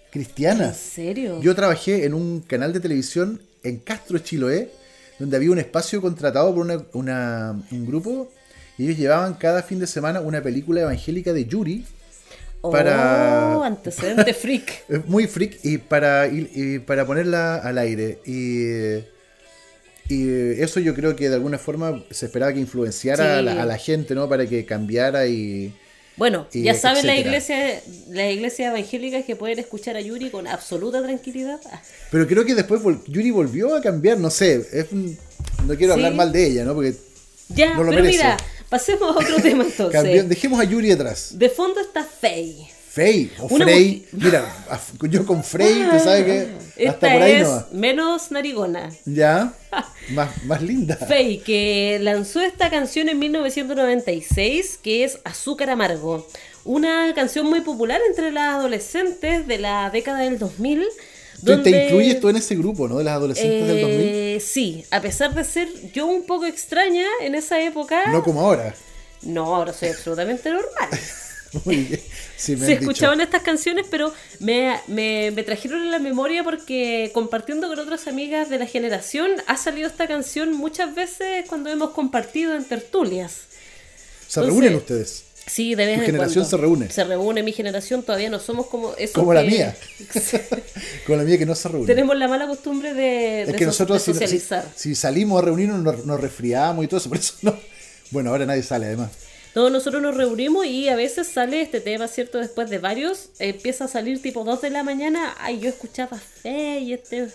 cristianas. 0.09 0.77
¿En 0.97 1.05
serio? 1.05 1.41
Yo 1.41 1.53
trabajé 1.53 2.05
en 2.05 2.13
un 2.13 2.41
canal 2.41 2.71
de 2.73 2.79
televisión 2.79 3.41
en 3.63 3.79
Castro, 3.79 4.19
Chiloé, 4.19 4.71
donde 5.19 5.37
había 5.37 5.51
un 5.51 5.59
espacio 5.59 6.01
contratado 6.01 6.55
por 6.55 6.65
un 6.65 7.85
grupo 7.85 8.31
y 8.77 8.85
ellos 8.85 8.97
llevaban 8.97 9.33
cada 9.35 9.63
fin 9.63 9.79
de 9.79 9.87
semana 9.87 10.21
una 10.21 10.41
película 10.41 10.81
evangélica 10.81 11.33
de 11.33 11.45
Yuri 11.45 11.85
para 12.61 13.57
oh, 13.57 13.63
antecedente 13.63 14.33
freak. 14.33 14.83
Muy 15.07 15.27
freak 15.27 15.59
y 15.63 15.77
para, 15.77 16.27
y, 16.27 16.79
para 16.79 17.05
ponerla 17.05 17.57
al 17.57 17.77
aire. 17.77 18.19
Y, 18.25 18.97
y, 20.13 20.61
eso 20.61 20.79
yo 20.79 20.93
creo 20.93 21.15
que 21.15 21.29
de 21.29 21.35
alguna 21.35 21.57
forma 21.57 22.03
se 22.11 22.27
esperaba 22.27 22.53
que 22.53 22.59
influenciara 22.59 23.39
a, 23.39 23.41
la, 23.41 23.77
gente, 23.77 24.13
¿no? 24.13 24.29
Para 24.29 24.45
que 24.45 24.65
cambiara 24.65 25.25
y... 25.27 25.73
Bueno, 26.17 26.45
ya 26.51 26.75
saben 26.75 27.07
la 27.07 27.15
iglesia, 27.15 27.81
la 28.09 28.29
iglesia 28.29 28.67
evangélica 28.67 29.23
que 29.23 29.35
pueden 29.35 29.57
escuchar 29.57 29.95
a 29.95 30.01
Yuri 30.01 30.29
con 30.29 30.45
absoluta 30.45 31.01
tranquilidad. 31.01 31.59
Pero 32.11 32.27
creo 32.27 32.45
que 32.45 32.53
después 32.53 32.81
Yuri 33.07 33.31
volvió 33.31 33.75
a 33.75 33.81
cambiar, 33.81 34.19
no 34.19 34.29
sé, 34.29 34.87
no 35.65 35.75
quiero 35.75 35.93
hablar 35.93 36.13
mal 36.13 36.31
de 36.31 36.45
ella, 36.45 36.65
¿no? 36.65 36.75
Porque 36.75 36.93
ya, 37.55 37.73
pero 37.75 38.03
mira, 38.03 38.37
Pasemos 38.71 39.13
a 39.13 39.19
otro 39.19 39.35
tema 39.41 39.65
entonces. 39.65 40.29
dejemos 40.29 40.57
a 40.57 40.63
Yuri 40.63 40.93
atrás. 40.93 41.37
De 41.37 41.49
fondo 41.49 41.81
está 41.81 42.05
Faye. 42.05 42.69
Faye 42.89 43.29
o 43.37 43.49
Frey. 43.49 44.07
Mira, 44.13 44.45
yo 45.09 45.25
con 45.25 45.43
Frey, 45.43 45.85
tú 45.91 45.99
sabes 45.99 46.23
que 46.77 46.87
hasta 46.87 47.11
por 47.11 47.21
ahí 47.21 47.33
es 47.33 47.47
no 47.49 47.67
menos 47.73 48.31
narigona. 48.31 48.89
Ya, 49.03 49.53
más, 50.11 50.43
más 50.45 50.61
linda. 50.61 50.95
Faye, 50.95 51.41
que 51.41 51.99
lanzó 52.01 52.39
esta 52.39 52.69
canción 52.69 53.09
en 53.09 53.19
1996, 53.19 54.79
que 54.81 55.03
es 55.03 55.19
Azúcar 55.25 55.69
Amargo. 55.69 56.25
Una 56.63 57.13
canción 57.13 57.47
muy 57.47 57.59
popular 57.59 57.99
entre 58.07 58.31
las 58.31 58.55
adolescentes 58.55 59.47
de 59.47 59.57
la 59.57 59.89
década 59.89 60.19
del 60.19 60.39
2000 60.39 60.85
¿Te 61.43 61.85
incluyes 61.85 62.19
tú 62.19 62.29
en 62.29 62.37
ese 62.37 62.55
grupo, 62.55 62.87
¿no? 62.87 62.97
De 62.97 63.03
las 63.03 63.15
adolescentes 63.15 63.67
del 63.67 63.81
2000. 63.81 63.99
Eh, 63.99 64.39
sí, 64.39 64.85
a 64.91 65.01
pesar 65.01 65.33
de 65.33 65.43
ser 65.43 65.67
yo 65.91 66.05
un 66.05 66.25
poco 66.25 66.45
extraña 66.45 67.05
en 67.21 67.35
esa 67.35 67.61
época. 67.61 68.11
No 68.11 68.23
como 68.23 68.41
ahora. 68.41 68.75
No, 69.23 69.55
ahora 69.55 69.73
soy 69.73 69.89
absolutamente 69.89 70.49
normal. 70.49 70.89
Sí, 72.37 72.55
Se 72.55 72.73
escuchaban 72.73 73.19
estas 73.19 73.41
canciones, 73.43 73.85
pero 73.91 74.13
me, 74.39 74.79
me, 74.87 75.31
me, 75.31 75.43
trajeron 75.43 75.81
en 75.81 75.91
la 75.91 75.99
memoria 75.99 76.45
porque 76.45 77.11
compartiendo 77.13 77.67
con 77.67 77.77
otras 77.77 78.07
amigas 78.07 78.49
de 78.49 78.57
la 78.57 78.65
generación 78.65 79.31
ha 79.47 79.57
salido 79.57 79.87
esta 79.87 80.07
canción 80.07 80.53
muchas 80.53 80.95
veces 80.95 81.45
cuando 81.49 81.69
hemos 81.69 81.91
compartido 81.91 82.55
en 82.55 82.63
tertulias. 82.63 83.41
¿Se 84.27 84.41
reúnen 84.41 84.75
ustedes? 84.75 85.25
Sí, 85.47 85.75
de 85.75 85.85
vez 85.85 85.99
en 85.99 86.05
generación 86.05 86.45
se 86.45 86.55
reúne. 86.57 86.89
Se 86.89 87.03
reúne, 87.03 87.43
mi 87.43 87.51
generación 87.51 88.03
todavía 88.03 88.29
no 88.29 88.39
somos 88.39 88.67
como 88.67 88.93
eso. 88.95 89.19
Como 89.19 89.33
la 89.33 89.41
mía. 89.41 89.75
como 91.05 91.17
la 91.17 91.23
mía 91.23 91.37
que 91.37 91.45
no 91.45 91.55
se 91.55 91.67
reúne. 91.67 91.87
Tenemos 91.87 92.15
la 92.17 92.27
mala 92.27 92.47
costumbre 92.47 92.93
de, 92.93 93.43
es 93.43 93.55
que 93.55 93.65
nosotros 93.65 94.01
socializar. 94.01 94.65
Si, 94.75 94.95
salimos 94.95 95.41
a 95.41 95.45
reunirnos 95.45 95.81
nos, 95.81 96.05
nos, 96.05 96.19
resfriamos 96.21 96.85
y 96.85 96.87
todo 96.87 96.99
eso, 96.99 97.09
por 97.09 97.17
eso 97.17 97.33
no. 97.41 97.57
Bueno, 98.11 98.29
ahora 98.29 98.45
nadie 98.45 98.63
sale 98.63 98.85
además. 98.85 99.11
No, 99.55 99.69
nosotros 99.69 100.01
nos 100.01 100.15
reunimos 100.15 100.65
y 100.65 100.87
a 100.87 100.95
veces 100.95 101.27
sale 101.27 101.61
este 101.61 101.81
tema, 101.81 102.07
¿cierto? 102.07 102.37
Después 102.37 102.69
de 102.69 102.77
varios, 102.77 103.29
empieza 103.39 103.85
a 103.85 103.87
salir 103.87 104.21
tipo 104.21 104.43
2 104.45 104.61
de 104.61 104.69
la 104.69 104.83
mañana. 104.83 105.35
Ay, 105.39 105.59
yo 105.59 105.69
escuchaba 105.69 106.17
fe 106.17 106.79
y 106.79 106.93
este 106.93 107.27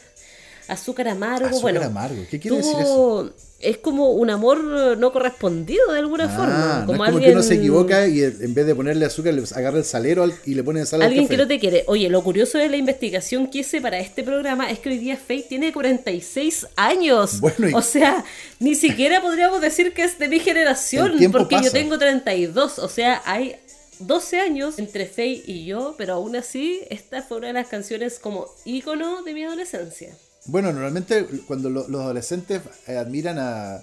Azúcar 0.69 1.09
amargo, 1.09 1.47
Azúcar 1.47 1.63
bueno. 1.63 1.83
amargo, 1.83 2.25
¿qué 2.29 2.41
quiere 2.41 2.57
tuvo- 2.57 2.67
decir 2.67 2.81
eso? 2.81 3.35
Es 3.59 3.79
como 3.79 4.11
un 4.11 4.29
amor 4.29 4.63
no 4.99 5.13
correspondido 5.13 5.91
de 5.93 5.99
alguna 6.01 6.25
Ah, 6.25 6.29
forma. 6.29 6.79
no 6.81 6.87
Como 6.87 7.05
es 7.05 7.11
como 7.11 7.21
que 7.21 7.25
alguien, 7.27 7.33
uno 7.39 7.43
se 7.43 7.55
equivoca 7.55 8.07
y 8.07 8.23
en 8.23 8.53
vez 8.55 8.67
de 8.67 8.75
ponerle 8.75 9.07
azúcar 9.07 9.33
le 9.33 9.43
agarra 9.55 9.79
el 9.79 9.85
salero 9.85 10.25
al- 10.25 10.35
y 10.45 10.55
le 10.55 10.63
pone 10.63 10.85
sal 10.85 11.01
al 11.01 11.07
Alguien 11.09 11.25
café. 11.25 11.35
que 11.37 11.43
no 11.43 11.49
te 11.49 11.59
quiere. 11.59 11.85
Oye, 11.87 12.11
lo 12.11 12.23
curioso 12.23 12.59
de 12.59 12.69
la 12.69 12.77
investigación 12.77 13.49
que 13.49 13.61
hice 13.61 13.81
para 13.81 13.99
este 13.99 14.23
programa 14.23 14.71
es 14.71 14.79
que 14.79 14.91
hoy 14.91 14.99
día 14.99 15.17
Faye 15.17 15.47
tiene 15.49 15.73
46 15.73 16.67
años. 16.77 17.41
Bueno, 17.41 17.71
y- 17.71 17.73
O 17.75 17.81
sea, 17.81 18.25
ni 18.61 18.75
siquiera 18.75 19.23
podríamos 19.23 19.61
decir 19.63 19.95
que 19.95 20.05
es 20.05 20.19
de 20.19 20.29
mi 20.29 20.39
generación, 20.39 21.13
porque 21.33 21.57
yo 21.65 21.71
tengo 21.73 21.99
32. 21.99 22.79
O 22.79 22.89
sea, 22.91 23.23
hay 23.25 23.57
12 24.01 24.39
años 24.39 24.79
entre 24.79 25.07
Faye 25.07 25.43
y 25.47 25.65
yo, 25.65 25.95
pero 25.97 26.13
aún 26.15 26.37
así, 26.37 26.81
esta 26.91 27.23
fue 27.23 27.39
una 27.39 27.47
de 27.47 27.53
las 27.55 27.69
canciones 27.69 28.19
como 28.19 28.47
ícono 28.67 29.23
de 29.23 29.33
mi 29.33 29.45
adolescencia. 29.45 30.15
Bueno, 30.47 30.73
normalmente 30.73 31.25
cuando 31.47 31.71
lo- 31.71 31.89
los 31.89 32.01
adolescentes 32.03 32.63
eh, 32.87 32.97
admiran 32.97 33.39
a, 33.39 33.75
a 33.77 33.83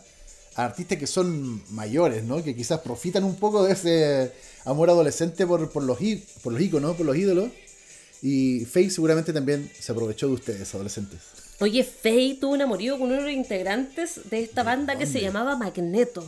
artistas 0.56 0.97
que 0.97 1.08
son 1.08 1.62
mayores, 1.73 2.23
¿no? 2.23 2.43
Que 2.43 2.56
quizás 2.56 2.80
profitan 2.80 3.23
un 3.23 3.36
poco 3.36 3.63
de 3.65 3.73
ese 3.73 4.32
amor 4.65 4.89
adolescente 4.89 5.45
por, 5.45 5.69
por 5.71 5.84
los, 5.84 5.97
por 6.41 6.54
los 6.54 6.62
íconos, 6.62 6.95
por 6.95 7.06
los 7.06 7.17
ídolos. 7.17 7.49
Y 8.21 8.63
Faye 8.65 8.89
seguramente 8.89 9.34
también 9.34 9.69
se 9.78 9.91
aprovechó 9.91 10.28
de 10.28 10.34
ustedes, 10.34 10.73
adolescentes. 10.73 11.19
Oye, 11.60 11.84
Faye 11.84 12.38
tuvo 12.39 12.54
un 12.54 12.62
amorío 12.62 12.93
con 12.97 13.08
uno 13.08 13.15
de 13.17 13.21
los 13.23 13.32
integrantes 13.32 14.21
de 14.30 14.41
esta 14.41 14.63
banda 14.63 14.97
que 14.97 15.06
se 15.06 15.19
llamaba 15.19 15.58
Magneto. 15.58 16.26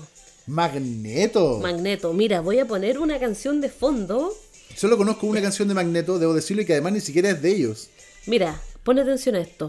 Magneto. 0.48 1.60
Magneto, 1.60 2.13
mira, 2.13 2.41
voy 2.41 2.60
a 2.60 2.67
poner 2.67 3.00
una 3.00 3.17
canción 3.19 3.62
de 3.62 3.69
fondo. 3.69 4.34
Solo 4.76 4.98
conozco 4.98 5.26
una 5.28 5.41
canción 5.41 5.67
de 5.69 5.74
Magneto, 5.74 6.19
debo 6.19 6.34
decirlo, 6.34 6.62
y 6.62 6.65
que 6.65 6.74
además 6.74 6.93
ni 6.93 7.00
siquiera 7.02 7.30
es 7.30 7.41
de 7.41 7.50
ellos. 7.56 7.88
Mira, 8.26 8.62
pon 8.84 9.00
atención 9.00 9.36
a 9.36 9.39
esto. 9.39 9.67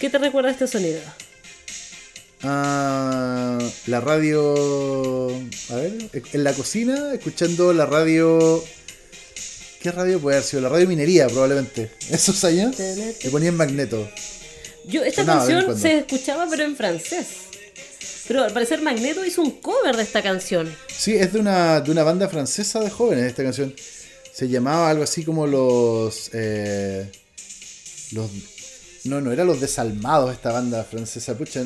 ¿Qué 0.00 0.08
te 0.08 0.16
recuerda 0.16 0.50
este 0.50 0.66
sonido? 0.66 1.00
Ah, 2.42 3.58
la 3.86 4.00
radio. 4.00 5.28
A 5.68 5.74
ver, 5.74 5.92
en 6.32 6.42
la 6.42 6.54
cocina, 6.54 7.12
escuchando 7.12 7.74
la 7.74 7.84
radio. 7.84 8.64
¿Qué 9.82 9.92
radio 9.92 10.18
puede 10.18 10.38
haber 10.38 10.48
sido? 10.48 10.62
La 10.62 10.70
radio 10.70 10.88
minería, 10.88 11.26
probablemente. 11.28 11.90
Esos 12.10 12.42
años. 12.44 12.78
Le 12.78 13.30
ponían 13.30 13.56
magneto. 13.56 14.08
Yo, 14.86 15.04
esta 15.04 15.22
Sonaba 15.22 15.46
canción 15.46 15.78
se 15.78 15.98
escuchaba 15.98 16.46
pero 16.48 16.64
en 16.64 16.76
francés. 16.76 17.26
Pero 18.26 18.44
al 18.44 18.52
parecer 18.52 18.80
Magneto 18.80 19.24
hizo 19.24 19.42
un 19.42 19.60
cover 19.60 19.96
de 19.96 20.02
esta 20.02 20.22
canción. 20.22 20.74
Sí, 20.88 21.14
es 21.16 21.32
de 21.34 21.40
una, 21.40 21.80
de 21.80 21.90
una 21.90 22.04
banda 22.04 22.28
francesa 22.28 22.80
de 22.80 22.88
jóvenes 22.88 23.24
esta 23.24 23.42
canción. 23.42 23.74
Se 24.32 24.48
llamaba 24.48 24.88
algo 24.88 25.02
así 25.02 25.24
como 25.24 25.46
los. 25.46 26.30
eh, 26.32 27.10
los. 28.12 28.30
No, 29.04 29.20
no, 29.20 29.32
era 29.32 29.44
los 29.44 29.60
desalmados 29.60 30.32
esta 30.32 30.52
banda 30.52 30.84
francesa. 30.84 31.36
Pucha, 31.36 31.64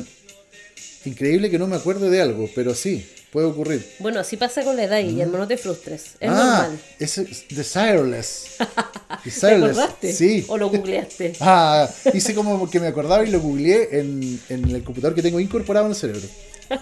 increíble 1.05 1.49
que 1.49 1.59
no 1.59 1.67
me 1.67 1.75
acuerde 1.75 2.09
de 2.09 2.21
algo, 2.21 2.49
pero 2.55 2.73
sí, 2.73 3.05
puede 3.31 3.47
ocurrir. 3.47 3.85
Bueno, 3.99 4.19
así 4.21 4.37
pasa 4.37 4.63
con 4.63 4.75
la 4.77 4.83
edad, 4.85 5.01
Guillermo, 5.01 5.37
no 5.37 5.47
te 5.47 5.57
frustres. 5.57 6.11
Es 6.19 6.29
Mm. 6.29 6.33
ah, 6.33 6.59
normal. 6.61 6.79
es 6.99 7.17
es 7.17 7.47
Desireless. 7.49 8.45
¿Te 9.23 9.29
Desireless. 9.29 9.77
acordaste? 9.77 10.13
Sí. 10.13 10.45
¿O 10.47 10.57
lo 10.57 10.69
googleaste? 10.69 11.33
Ah, 11.41 11.89
hice 12.13 12.33
como 12.33 12.69
que 12.69 12.79
me 12.79 12.87
acordaba 12.87 13.23
y 13.25 13.29
lo 13.31 13.39
googleé 13.41 13.99
en, 13.99 14.39
en 14.49 14.69
el 14.69 14.83
computador 14.83 15.13
que 15.15 15.21
tengo 15.21 15.39
incorporado 15.39 15.85
en 15.87 15.91
el 15.91 15.97
cerebro. 15.97 16.27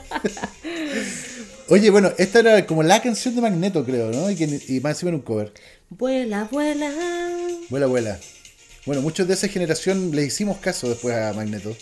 Oye, 1.70 1.89
bueno, 1.89 2.12
esta 2.18 2.39
era 2.39 2.66
como 2.68 2.84
la 2.84 3.02
canción 3.02 3.36
de 3.36 3.42
Magneto, 3.42 3.84
creo, 3.86 4.12
¿no? 4.12 4.30
Y, 4.30 4.36
que, 4.36 4.62
y 4.68 4.80
más 4.82 4.92
encima 4.92 5.10
en 5.10 5.16
un 5.16 5.22
cover. 5.22 5.52
Vuela, 5.89 6.48
vuela. 6.52 6.92
Vuela, 7.70 7.88
vuela. 7.88 8.20
Bueno, 8.86 9.02
muchos 9.02 9.28
de 9.28 9.34
esa 9.36 9.48
generación 9.48 10.13
le 10.13 10.26
hicimos 10.26 10.58
caso 10.58 10.89
después 10.89 11.15
a 11.15 11.32
Magneto. 11.32 11.76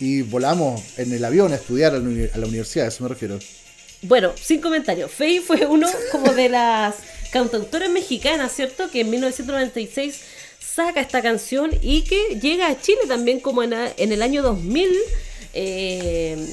Y 0.00 0.22
volamos 0.22 0.82
en 0.98 1.12
el 1.12 1.24
avión 1.24 1.52
a 1.52 1.56
estudiar 1.56 1.94
a 1.94 1.98
la, 1.98 2.46
universidad, 2.46 2.86
a 2.86 2.88
eso 2.88 3.04
me 3.04 3.08
refiero. 3.08 3.38
Bueno, 4.02 4.32
sin 4.42 4.60
comentarios. 4.60 5.12
Faye 5.12 5.40
fue 5.40 5.64
uno 5.66 5.88
como 6.10 6.32
de 6.32 6.48
las 6.48 6.96
cantautoras 7.30 7.90
mexicanas, 7.90 8.52
¿cierto? 8.52 8.90
Que 8.90 9.02
en 9.02 9.10
1996 9.10 10.20
saca 10.58 11.00
esta 11.00 11.22
canción 11.22 11.70
y 11.80 12.02
que 12.02 12.40
llega 12.40 12.66
a 12.66 12.80
Chile 12.80 13.02
también 13.06 13.38
como 13.38 13.62
en, 13.62 13.72
el 13.72 14.22
año 14.22 14.42
2000, 14.42 14.90
eh, 15.54 16.44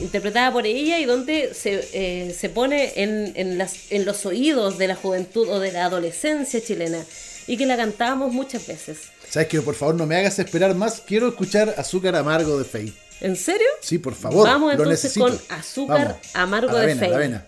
interpretada 0.00 0.52
por 0.52 0.66
ella 0.66 0.98
y 0.98 1.04
donde 1.04 1.54
se, 1.54 1.88
eh, 1.92 2.34
se 2.36 2.48
pone 2.48 2.94
en 2.96 4.04
los 4.04 4.26
oídos 4.26 4.76
de 4.76 4.88
la 4.88 4.96
juventud 4.96 5.48
o 5.48 5.60
de 5.60 5.70
la 5.70 5.84
adolescencia 5.84 6.60
chilena 6.60 7.04
y 7.46 7.56
que 7.56 7.66
la 7.66 7.76
cantábamos 7.76 8.32
muchas 8.32 8.66
veces. 8.66 8.98
¿Sabes 9.28 9.48
que 9.48 9.60
Por 9.60 9.74
favor, 9.74 9.94
no 9.94 10.06
me 10.06 10.16
hagas 10.16 10.38
esperar 10.38 10.74
más. 10.74 11.02
Quiero 11.06 11.28
escuchar 11.28 11.74
Azúcar 11.76 12.16
Amargo 12.16 12.58
de 12.58 12.64
Faye. 12.64 12.92
¿En 13.20 13.36
serio? 13.36 13.66
Sí, 13.80 13.98
por 13.98 14.14
favor. 14.14 14.46
Vamos 14.46 14.74
lo 14.74 14.82
entonces 14.82 15.16
necesito. 15.16 15.26
con 15.26 15.58
Azúcar 15.58 16.20
Amargo 16.34 16.70
a 16.70 16.74
la 16.74 16.80
de 16.80 16.94
vena, 16.94 17.46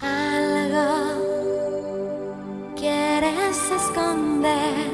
a 0.00 0.40
la. 0.40 0.68
Algo 0.70 1.18
quieres 2.76 3.56
esconder 3.76 4.88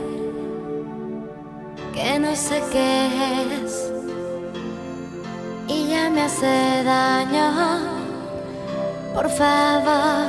que 1.92 2.18
no 2.18 2.34
sé 2.34 2.62
qué 2.72 3.06
es 3.64 3.90
y 5.68 5.88
ya 5.88 6.10
me 6.10 6.22
hace 6.22 6.46
daño. 6.84 8.02
Por 9.14 9.30
favor, 9.30 10.26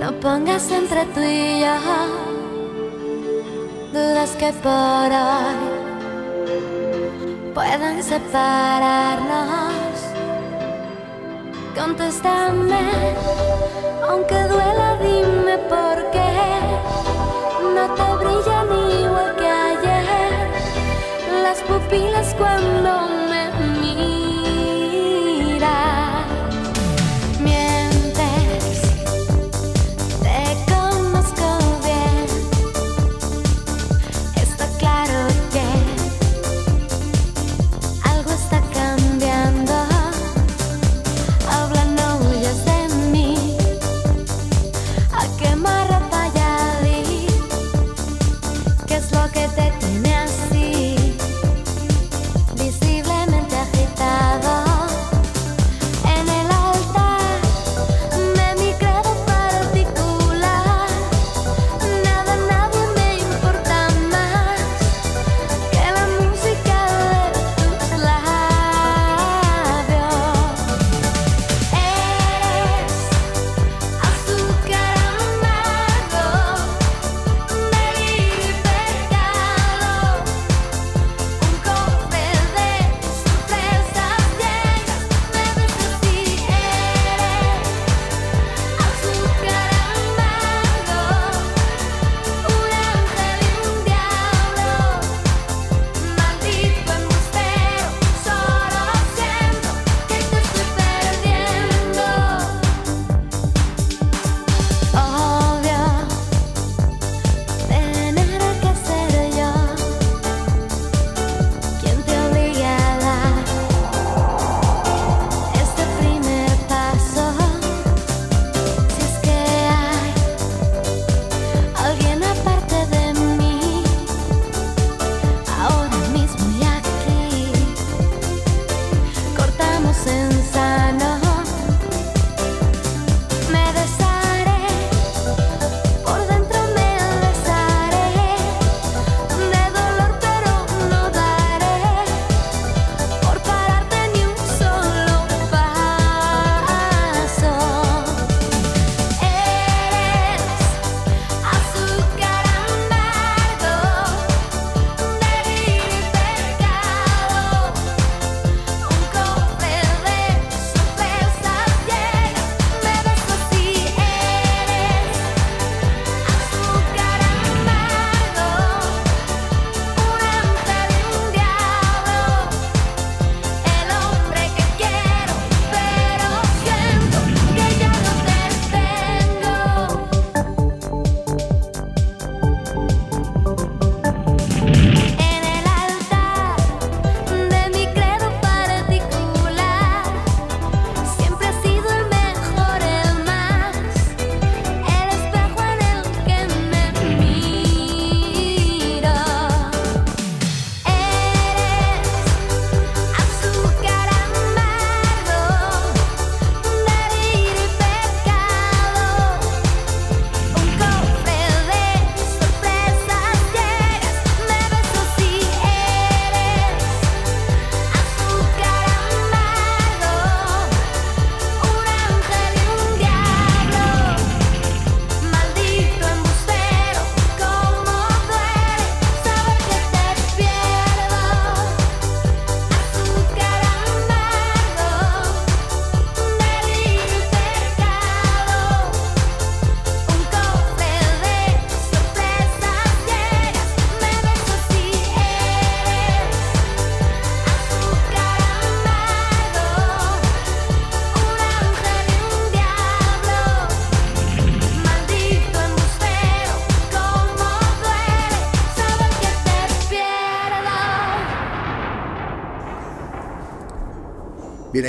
no 0.00 0.18
pongas 0.20 0.70
entre 0.70 1.04
tú 1.06 1.20
y 1.20 1.60
yo 1.60 2.41
dudas 3.92 4.30
que 4.38 4.50
por 4.52 5.10
hoy 5.12 5.56
puedan 7.54 8.02
separarnos. 8.02 9.52
Contéstame, 11.78 12.88
aunque 14.08 14.42
duela, 14.44 14.96
dime 15.02 15.58
por 15.68 16.10
qué 16.10 16.32
no 17.74 17.84
te 17.94 18.08
brillan 18.24 18.68
igual 19.00 19.36
que 19.36 19.48
ayer 19.48 20.48
las 21.42 21.60
pupilas 21.60 22.34
cuando 22.34 23.08
me 23.28 23.42
miras. 23.80 24.21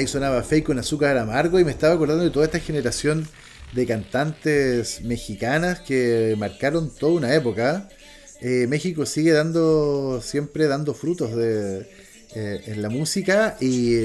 Sonaba 0.08 0.44
Fake 0.44 0.66
con 0.66 0.80
azúcar 0.80 1.18
amargo 1.18 1.60
y 1.60 1.64
me 1.64 1.72
estaba 1.72 1.94
acordando 1.94 2.24
de 2.24 2.30
toda 2.30 2.46
esta 2.46 2.60
generación 2.60 3.28
de 3.74 3.86
cantantes 3.88 5.02
mexicanas 5.02 5.80
que 5.80 6.36
marcaron 6.38 6.94
toda 6.94 7.14
una 7.14 7.34
época. 7.34 7.90
Eh, 8.42 8.68
México 8.68 9.06
sigue 9.06 9.32
dando, 9.32 10.22
siempre 10.22 10.68
dando 10.68 10.94
frutos 10.94 11.36
de, 11.36 11.88
eh, 12.36 12.62
en 12.68 12.82
la 12.82 12.90
música 12.90 13.58
y, 13.62 13.96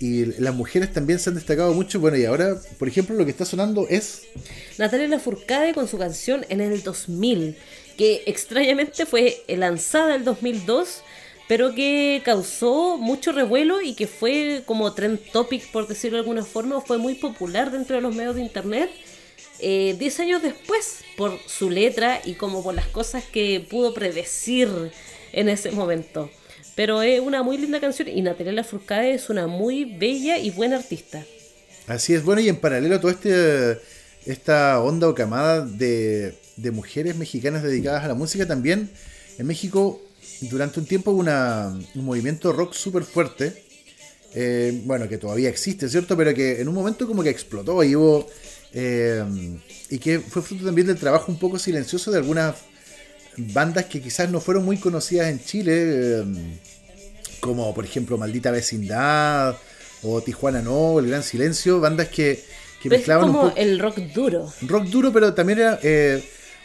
y, 0.00 0.26
las 0.38 0.54
mujeres 0.54 0.92
también 0.92 1.18
se 1.18 1.30
han 1.30 1.34
destacado 1.34 1.74
mucho. 1.74 2.00
Bueno, 2.00 2.16
y 2.16 2.24
ahora, 2.24 2.56
por 2.78 2.88
ejemplo, 2.88 3.16
lo 3.16 3.24
que 3.24 3.30
está 3.30 3.44
sonando 3.44 3.86
es... 3.88 4.22
Natalia 4.78 5.08
Lafourcade 5.08 5.74
con 5.74 5.88
su 5.88 5.98
canción 5.98 6.46
en 6.48 6.60
el 6.60 6.82
2000, 6.82 7.56
que 7.96 8.22
extrañamente 8.26 9.06
fue 9.06 9.42
lanzada 9.48 10.14
en 10.14 10.20
el 10.20 10.24
2002 10.24 11.02
pero 11.48 11.74
que 11.74 12.20
causó 12.24 12.98
mucho 12.98 13.32
revuelo 13.32 13.80
y 13.80 13.94
que 13.94 14.06
fue 14.06 14.62
como 14.66 14.92
trend 14.92 15.18
topic, 15.32 15.70
por 15.72 15.88
decirlo 15.88 16.18
de 16.18 16.20
alguna 16.20 16.44
forma, 16.44 16.80
fue 16.82 16.98
muy 16.98 17.14
popular 17.14 17.72
dentro 17.72 17.96
de 17.96 18.02
los 18.02 18.14
medios 18.14 18.34
de 18.34 18.42
internet. 18.42 18.90
Eh, 19.58 19.96
diez 19.98 20.20
años 20.20 20.42
después, 20.42 20.98
por 21.16 21.38
su 21.46 21.70
letra 21.70 22.20
y 22.22 22.34
como 22.34 22.62
por 22.62 22.74
las 22.74 22.86
cosas 22.86 23.24
que 23.24 23.66
pudo 23.68 23.94
predecir 23.94 24.68
en 25.32 25.48
ese 25.48 25.70
momento. 25.70 26.30
Pero 26.76 27.02
es 27.02 27.18
una 27.18 27.42
muy 27.42 27.56
linda 27.56 27.80
canción 27.80 28.08
y 28.08 28.20
Natalia 28.20 28.52
Lafourcade 28.52 29.14
es 29.14 29.30
una 29.30 29.46
muy 29.46 29.84
bella 29.84 30.38
y 30.38 30.50
buena 30.50 30.76
artista. 30.76 31.24
Así 31.86 32.12
es, 32.12 32.22
bueno, 32.22 32.42
y 32.42 32.50
en 32.50 32.56
paralelo 32.56 32.96
a 32.96 33.00
toda 33.00 33.14
este, 33.14 33.78
esta 34.26 34.80
onda 34.82 35.08
o 35.08 35.14
camada 35.14 35.64
de, 35.64 36.34
de 36.56 36.70
mujeres 36.70 37.16
mexicanas 37.16 37.62
dedicadas 37.62 38.04
a 38.04 38.08
la 38.08 38.14
música, 38.14 38.46
también 38.46 38.90
en 39.38 39.46
México 39.46 40.02
durante 40.42 40.80
un 40.80 40.86
tiempo 40.86 41.10
hubo 41.10 41.20
un 41.20 42.04
movimiento 42.04 42.52
rock 42.52 42.74
súper 42.74 43.04
fuerte. 43.04 43.64
Eh, 44.34 44.82
bueno, 44.84 45.08
que 45.08 45.18
todavía 45.18 45.48
existe, 45.48 45.88
¿cierto? 45.88 46.16
Pero 46.16 46.34
que 46.34 46.60
en 46.60 46.68
un 46.68 46.74
momento 46.74 47.06
como 47.06 47.22
que 47.22 47.30
explotó 47.30 47.82
y 47.82 47.96
hubo... 47.96 48.26
Eh, 48.74 49.24
y 49.88 49.98
que 49.98 50.20
fue 50.20 50.42
fruto 50.42 50.66
también 50.66 50.86
del 50.86 50.98
trabajo 50.98 51.32
un 51.32 51.38
poco 51.38 51.58
silencioso 51.58 52.10
de 52.10 52.18
algunas 52.18 52.54
bandas 53.38 53.86
que 53.86 54.02
quizás 54.02 54.28
no 54.30 54.40
fueron 54.40 54.66
muy 54.66 54.76
conocidas 54.76 55.28
en 55.28 55.42
Chile, 55.42 55.72
eh, 55.74 56.24
como 57.40 57.72
por 57.74 57.86
ejemplo 57.86 58.18
Maldita 58.18 58.50
Vecindad 58.50 59.56
o 60.02 60.20
Tijuana 60.20 60.60
No, 60.60 60.98
El 60.98 61.08
Gran 61.08 61.22
Silencio, 61.22 61.80
bandas 61.80 62.08
que, 62.08 62.44
que 62.82 62.90
mezclaban... 62.90 63.30
Es 63.30 63.34
como 63.34 63.52
el 63.56 63.78
rock 63.78 63.98
duro. 64.14 64.52
Rock 64.60 64.84
duro, 64.88 65.12
pero 65.12 65.32
también 65.32 65.60
era 65.60 65.80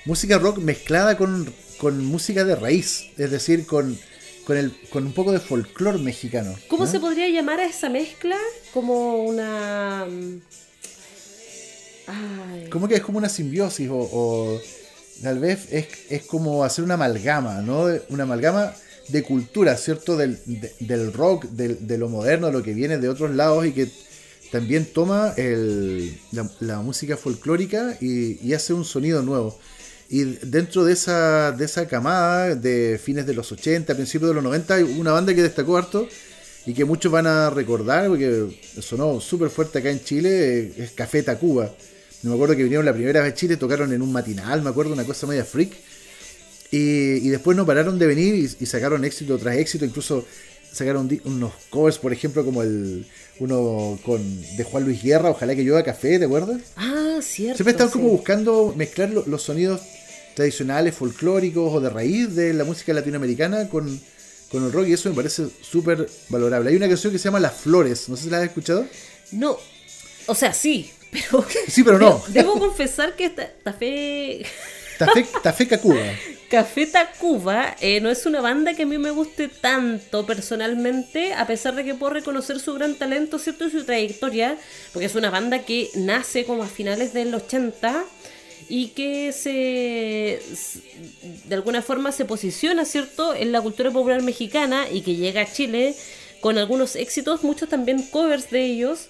música 0.06 0.38
rock 0.38 0.58
mezclada 0.58 1.16
con 1.16 1.48
con 1.78 2.04
música 2.06 2.44
de 2.44 2.56
raíz, 2.56 3.06
es 3.18 3.32
decir, 3.32 3.66
con, 3.66 3.98
con, 4.46 4.58
el, 4.58 4.74
con 4.90 5.06
un 5.06 5.14
poco 5.14 5.32
de 5.32 5.40
folclore 5.40 6.00
mexicano. 6.00 6.56
¿Cómo 6.68 6.88
se 6.88 7.00
podría 7.00 7.28
llamar 7.30 7.60
a 7.60 7.66
esa 7.66 7.90
mezcla? 7.90 8.38
Como 8.74 9.24
una... 9.24 10.06
Mm, 10.06 10.42
ay. 12.08 12.70
Como 12.70 12.88
que 12.88 12.96
es 12.96 13.02
como 13.02 13.18
una 13.18 13.30
simbiosis 13.30 13.90
o, 13.92 14.60
tal 15.22 15.40
vez 15.40 15.68
es, 15.72 16.24
como 16.24 16.64
hacer 16.64 16.84
una 16.84 16.96
amalgama, 16.96 17.62
¿no? 17.62 17.88
Una 18.10 18.24
amalgama 18.24 18.74
de 19.10 19.24
cultura, 19.24 19.76
¿cierto? 19.78 20.18
Del, 20.18 20.40
del 20.80 21.14
rock, 21.14 21.46
de 21.46 21.98
lo 21.98 22.10
moderno, 22.10 22.48
de 22.48 22.54
lo 22.54 22.64
que 22.64 22.74
viene 22.74 22.98
de 22.98 23.10
otros 23.10 23.32
lados 23.36 23.66
y 23.66 23.72
que 23.72 23.90
también 24.54 24.86
toma 24.86 25.34
el, 25.36 26.16
la, 26.60 26.80
música 26.80 27.18
folclórica 27.18 27.98
y, 28.00 28.38
y, 28.48 28.54
hace 28.54 28.72
un 28.72 28.86
sonido 28.86 29.24
nuevo. 29.24 29.58
Y 30.10 30.24
dentro 30.24 30.86
de 30.86 30.94
esa, 30.94 31.52
de 31.52 31.66
esa 31.66 31.88
camada 31.88 32.56
de 32.56 33.00
fines 33.04 33.26
de 33.26 33.34
los 33.34 33.52
80, 33.52 33.96
principios 33.96 34.30
de 34.30 34.36
los 34.36 34.44
90, 34.44 34.76
hay 34.76 34.84
una 34.84 35.12
banda 35.12 35.34
que 35.34 35.42
destacó 35.42 35.78
harto 35.78 36.08
y 36.66 36.74
que 36.74 36.86
muchos 36.86 37.12
van 37.12 37.28
a 37.28 37.50
recordar 37.50 38.08
porque 38.08 38.48
sonó 38.80 39.20
súper 39.20 39.50
fuerte 39.50 39.80
acá 39.80 39.90
en 39.90 40.04
Chile, 40.04 40.72
es 40.78 40.92
Café 40.92 41.24
Tacuba. 41.24 41.72
Me 42.24 42.34
acuerdo 42.34 42.56
que 42.56 42.64
vinieron 42.64 42.86
la 42.86 42.94
primera 42.94 43.22
vez 43.22 43.34
a 43.34 43.36
Chile, 43.36 43.58
tocaron 43.58 43.92
en 43.92 44.02
un 44.02 44.12
matinal, 44.12 44.62
me 44.62 44.70
acuerdo, 44.70 44.94
una 44.94 45.04
cosa 45.04 45.28
media 45.28 45.44
freak. 45.44 45.74
Y, 46.72 47.30
después 47.30 47.56
no 47.56 47.68
pararon 47.68 48.00
de 48.00 48.08
venir 48.08 48.34
y, 48.60 48.66
sacaron 48.66 49.06
éxito 49.06 49.38
tras 49.38 49.58
éxito, 49.58 49.86
incluso 49.86 50.26
sacaron 50.74 51.10
unos 51.24 51.54
covers, 51.70 51.98
por 51.98 52.12
ejemplo, 52.12 52.44
como 52.44 52.64
el 52.64 53.06
uno 53.40 53.98
con 54.04 54.22
de 54.58 54.64
Juan 54.64 54.84
Luis 54.84 55.02
Guerra, 55.02 55.30
Ojalá 55.30 55.56
que 55.56 55.64
llueva 55.64 55.84
café, 55.84 56.20
¿te 56.20 56.26
acuerdas? 56.26 56.62
Ah, 56.76 57.20
cierto. 57.22 57.58
Siempre 57.58 57.72
están 57.72 57.90
como 57.90 58.10
buscando 58.10 58.74
mezclar 58.76 59.10
los 59.10 59.42
sonidos 59.42 59.82
tradicionales, 60.36 60.96
folclóricos 60.96 61.74
o 61.74 61.80
de 61.80 61.90
raíz 61.90 62.36
de 62.36 62.54
la 62.54 62.64
música 62.64 62.94
latinoamericana 62.94 63.70
con, 63.70 64.02
con 64.52 64.66
el 64.66 64.72
rock 64.72 64.88
y 64.88 64.94
eso 64.94 65.10
me 65.10 65.16
parece 65.16 65.48
súper 65.62 66.10
valorable. 66.30 66.72
Hay 66.72 66.76
una 66.76 66.88
canción 66.88 67.14
que 67.14 67.20
se 67.20 67.26
llama 67.26 67.40
Las 67.40 67.54
Flores, 67.54 68.10
no 68.10 68.18
sé 68.18 68.24
si 68.24 68.30
la 68.30 68.40
has 68.40 68.44
escuchado. 68.44 68.86
No, 69.32 69.58
o 70.26 70.36
sea, 70.36 70.54
sí, 70.54 70.92
pero... 71.12 71.46
Sí, 71.68 71.84
pero 71.84 72.00
no. 72.00 72.24
Debo, 72.30 72.60
confesar 72.60 73.16
que 73.16 73.26
esta, 73.26 73.50
Tafé... 73.64 74.46
Tafé, 75.44 75.68
Cacuba. 75.68 76.02
Café 76.54 76.86
Tacuba 76.86 77.76
eh, 77.82 78.00
no 78.00 78.12
es 78.12 78.28
una 78.28 78.40
banda 78.40 78.76
que 78.76 78.84
a 78.84 78.86
mí 78.86 79.00
me 79.00 79.10
guste 79.10 79.48
tanto 79.48 80.24
personalmente, 80.28 81.34
a 81.34 81.48
pesar 81.48 81.74
de 81.74 81.84
que 81.84 81.96
puedo 81.96 82.14
reconocer 82.14 82.60
su 82.60 82.76
gran 82.76 82.94
talento, 82.94 83.40
¿cierto? 83.40 83.66
Y 83.66 83.72
su 83.72 83.84
trayectoria, 83.84 84.56
porque 84.92 85.08
es 85.08 85.16
una 85.16 85.32
banda 85.32 85.66
que 85.66 85.90
nace 85.96 86.46
como 86.46 86.62
a 86.62 86.68
finales 86.68 87.12
del 87.12 87.34
80 87.34 88.06
y 88.70 88.90
que 88.90 89.32
se 89.32 90.44
de 91.46 91.56
alguna 91.56 91.82
forma 91.82 92.12
se 92.12 92.26
posiciona, 92.26 92.86
¿cierto?, 92.86 93.34
en 93.34 93.52
la 93.52 93.60
cultura 93.60 93.90
popular 93.90 94.22
mexicana 94.22 94.86
y 94.92 95.02
que 95.02 95.16
llega 95.16 95.42
a 95.42 95.52
Chile 95.52 95.96
con 96.44 96.58
algunos 96.58 96.98
éxitos, 96.98 97.42
muchos 97.42 97.70
también 97.70 98.04
covers 98.04 98.52
de 98.52 98.66
ellos, 98.66 99.08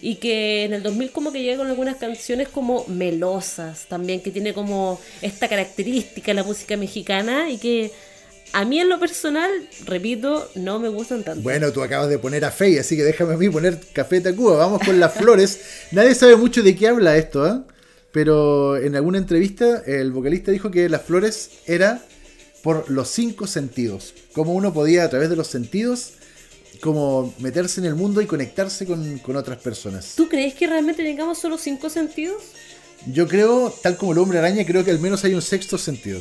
y 0.00 0.14
que 0.14 0.64
en 0.64 0.72
el 0.72 0.82
2000 0.82 1.10
como 1.10 1.30
que 1.30 1.42
llega 1.42 1.58
con 1.58 1.66
algunas 1.66 1.96
canciones 1.96 2.48
como 2.48 2.86
melosas, 2.86 3.84
también 3.86 4.22
que 4.22 4.30
tiene 4.30 4.54
como 4.54 4.98
esta 5.20 5.46
característica 5.46 6.32
la 6.32 6.42
música 6.42 6.78
mexicana 6.78 7.50
y 7.50 7.58
que 7.58 7.92
a 8.54 8.64
mí 8.64 8.80
en 8.80 8.88
lo 8.88 8.98
personal, 8.98 9.50
repito, 9.84 10.50
no 10.54 10.78
me 10.78 10.88
gustan 10.88 11.22
tanto. 11.22 11.42
Bueno, 11.42 11.70
tú 11.70 11.82
acabas 11.82 12.08
de 12.08 12.18
poner 12.18 12.46
a 12.46 12.50
Fey, 12.50 12.78
así 12.78 12.96
que 12.96 13.02
déjame 13.02 13.34
a 13.34 13.36
mí 13.36 13.50
poner 13.50 13.78
Café 13.92 14.22
Tacuba. 14.22 14.56
Vamos 14.56 14.80
con 14.82 14.98
las 14.98 15.12
flores. 15.12 15.60
Nadie 15.92 16.14
sabe 16.14 16.36
mucho 16.36 16.62
de 16.62 16.74
qué 16.74 16.88
habla 16.88 17.18
esto, 17.18 17.46
¿eh? 17.46 17.60
pero 18.10 18.78
en 18.78 18.96
alguna 18.96 19.18
entrevista 19.18 19.82
el 19.84 20.12
vocalista 20.12 20.50
dijo 20.50 20.70
que 20.70 20.88
las 20.88 21.02
flores 21.02 21.50
era 21.66 22.02
por 22.62 22.90
los 22.90 23.10
cinco 23.10 23.46
sentidos, 23.46 24.14
como 24.32 24.54
uno 24.54 24.72
podía 24.72 25.04
a 25.04 25.10
través 25.10 25.28
de 25.28 25.36
los 25.36 25.46
sentidos 25.46 26.14
como 26.80 27.32
meterse 27.38 27.80
en 27.80 27.86
el 27.86 27.94
mundo 27.94 28.20
y 28.20 28.26
conectarse 28.26 28.86
con, 28.86 29.36
otras 29.36 29.58
personas. 29.58 30.14
¿Tú 30.16 30.28
crees 30.28 30.54
que 30.54 30.66
realmente 30.66 31.02
tengamos 31.02 31.38
solo 31.38 31.58
cinco 31.58 31.90
sentidos? 31.90 32.42
Yo 33.06 33.28
creo, 33.28 33.72
tal 33.82 33.96
como 33.96 34.12
el 34.12 34.18
hombre 34.18 34.38
araña, 34.38 34.64
creo 34.64 34.84
que 34.84 34.90
al 34.90 34.98
menos 34.98 35.24
hay 35.24 35.34
un 35.34 35.42
sexto 35.42 35.78
sentido. 35.78 36.20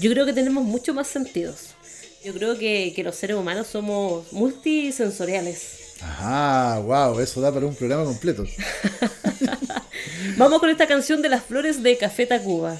Yo 0.00 0.10
creo 0.10 0.24
que 0.24 0.32
tenemos 0.32 0.64
mucho 0.64 0.94
más 0.94 1.08
sentidos. 1.08 1.74
Yo 2.24 2.32
creo 2.32 2.56
que, 2.56 2.92
que 2.94 3.02
los 3.02 3.16
seres 3.16 3.36
humanos 3.36 3.66
somos 3.66 4.32
multisensoriales. 4.32 5.82
Ajá, 6.00 6.78
wow, 6.80 7.20
eso 7.20 7.40
da 7.40 7.52
para 7.52 7.66
un 7.66 7.74
programa 7.74 8.04
completo. 8.04 8.44
Vamos 10.36 10.58
con 10.60 10.70
esta 10.70 10.86
canción 10.86 11.22
de 11.22 11.28
las 11.28 11.44
flores 11.44 11.82
de 11.82 11.96
Café 11.96 12.26
Tacuba. 12.26 12.78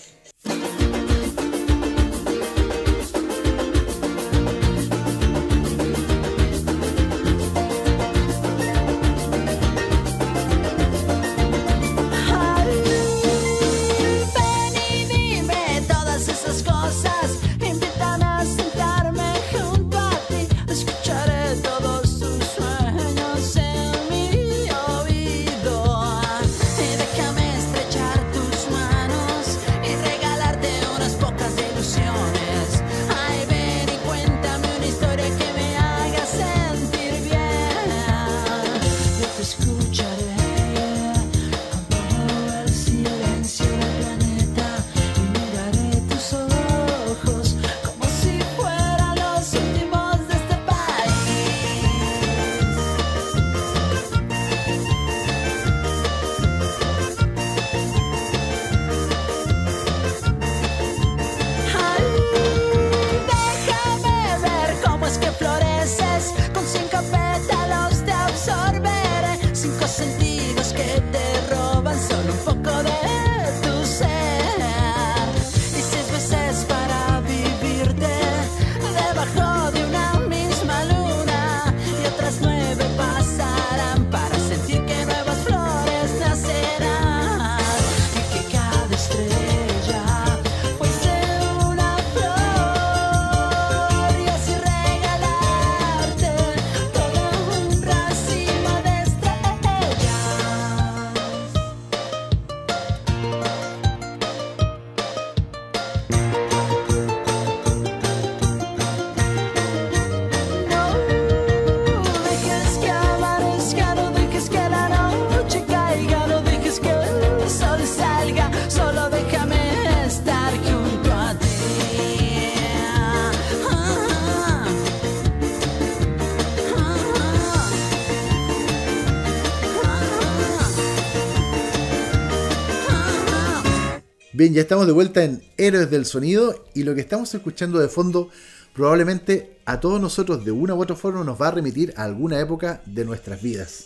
Bien, 134.43 134.55
ya 134.55 134.63
estamos 134.63 134.89
de 134.89 134.93
vuelta 134.93 135.23
en 135.23 135.41
Héroes 135.57 135.89
del 135.89 136.05
Sonido 136.05 136.67
y 136.75 136.83
lo 136.83 136.97
que 136.97 137.01
estamos 137.01 137.33
escuchando 137.33 137.79
de 137.79 137.87
fondo 137.87 138.29
probablemente 138.75 139.53
a 139.67 139.79
todos 139.79 140.01
nosotros 140.01 140.45
de 140.45 140.51
una 140.51 140.75
u 140.75 140.83
otra 140.83 140.97
forma 140.97 141.23
nos 141.23 141.41
va 141.41 141.47
a 141.47 141.51
remitir 141.53 141.95
a 141.97 142.03
alguna 142.03 142.41
época 142.41 142.83
de 142.85 143.05
nuestras 143.05 143.41
vidas. 143.41 143.85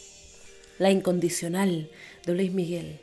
La 0.78 0.90
incondicional 0.90 1.90
de 2.24 2.34
Luis 2.34 2.52
Miguel. 2.52 3.00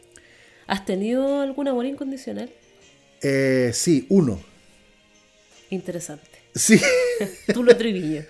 ¿Has 0.65 0.83
tenido 0.83 1.41
algún 1.41 1.67
amor 1.67 1.85
incondicional? 1.85 2.49
Eh, 3.21 3.69
sí, 3.71 4.07
uno. 4.09 4.41
Interesante. 5.69 6.39
Sí. 6.55 6.81
Tú 7.53 7.63
lo 7.63 7.77
trivillo. 7.77 8.23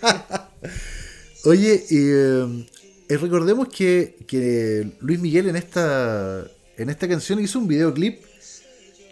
Oye, 1.44 1.84
eh, 1.90 2.66
recordemos 3.08 3.66
que, 3.66 4.14
que 4.28 4.92
Luis 5.00 5.18
Miguel 5.18 5.48
en 5.48 5.56
esta 5.56 6.46
en 6.76 6.90
esta 6.90 7.08
canción 7.08 7.40
hizo 7.40 7.58
un 7.58 7.68
videoclip 7.68 8.22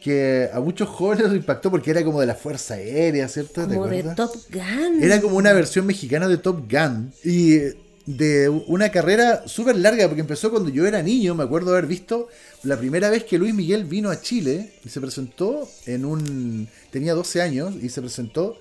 que 0.03 0.49
a 0.53 0.61
muchos 0.61 0.89
jóvenes 0.89 1.29
lo 1.29 1.37
impactó 1.37 1.71
porque 1.71 1.91
era 1.91 2.03
como 2.03 2.21
de 2.21 2.27
la 2.27 2.35
Fuerza 2.35 2.75
Aérea, 2.75 3.29
¿cierto? 3.29 3.69
Como 3.69 3.87
de 3.87 4.03
Top 4.15 4.35
Gun. 4.51 5.03
Era 5.03 5.21
como 5.21 5.37
una 5.37 5.53
versión 5.53 5.87
mexicana 5.87 6.27
de 6.27 6.39
Top 6.39 6.71
Gun. 6.71 7.13
Y 7.23 7.59
de 8.07 8.49
una 8.49 8.91
carrera 8.91 9.47
súper 9.47 9.77
larga, 9.77 10.07
porque 10.07 10.23
empezó 10.23 10.51
cuando 10.51 10.71
yo 10.71 10.87
era 10.87 11.03
niño, 11.03 11.35
me 11.35 11.45
acuerdo 11.45 11.73
haber 11.73 11.87
visto 11.87 12.29
la 12.63 12.79
primera 12.79 13.11
vez 13.11 13.25
que 13.25 13.39
Luis 13.39 13.55
Miguel 13.55 13.85
vino 13.85 14.11
a 14.11 14.21
Chile 14.21 14.73
y 14.85 14.89
se 14.89 15.01
presentó 15.01 15.69
en 15.87 16.05
un... 16.05 16.69
tenía 16.91 17.15
12 17.15 17.43
años 17.43 17.75
y 17.81 17.89
se 17.91 18.01
presentó 18.01 18.59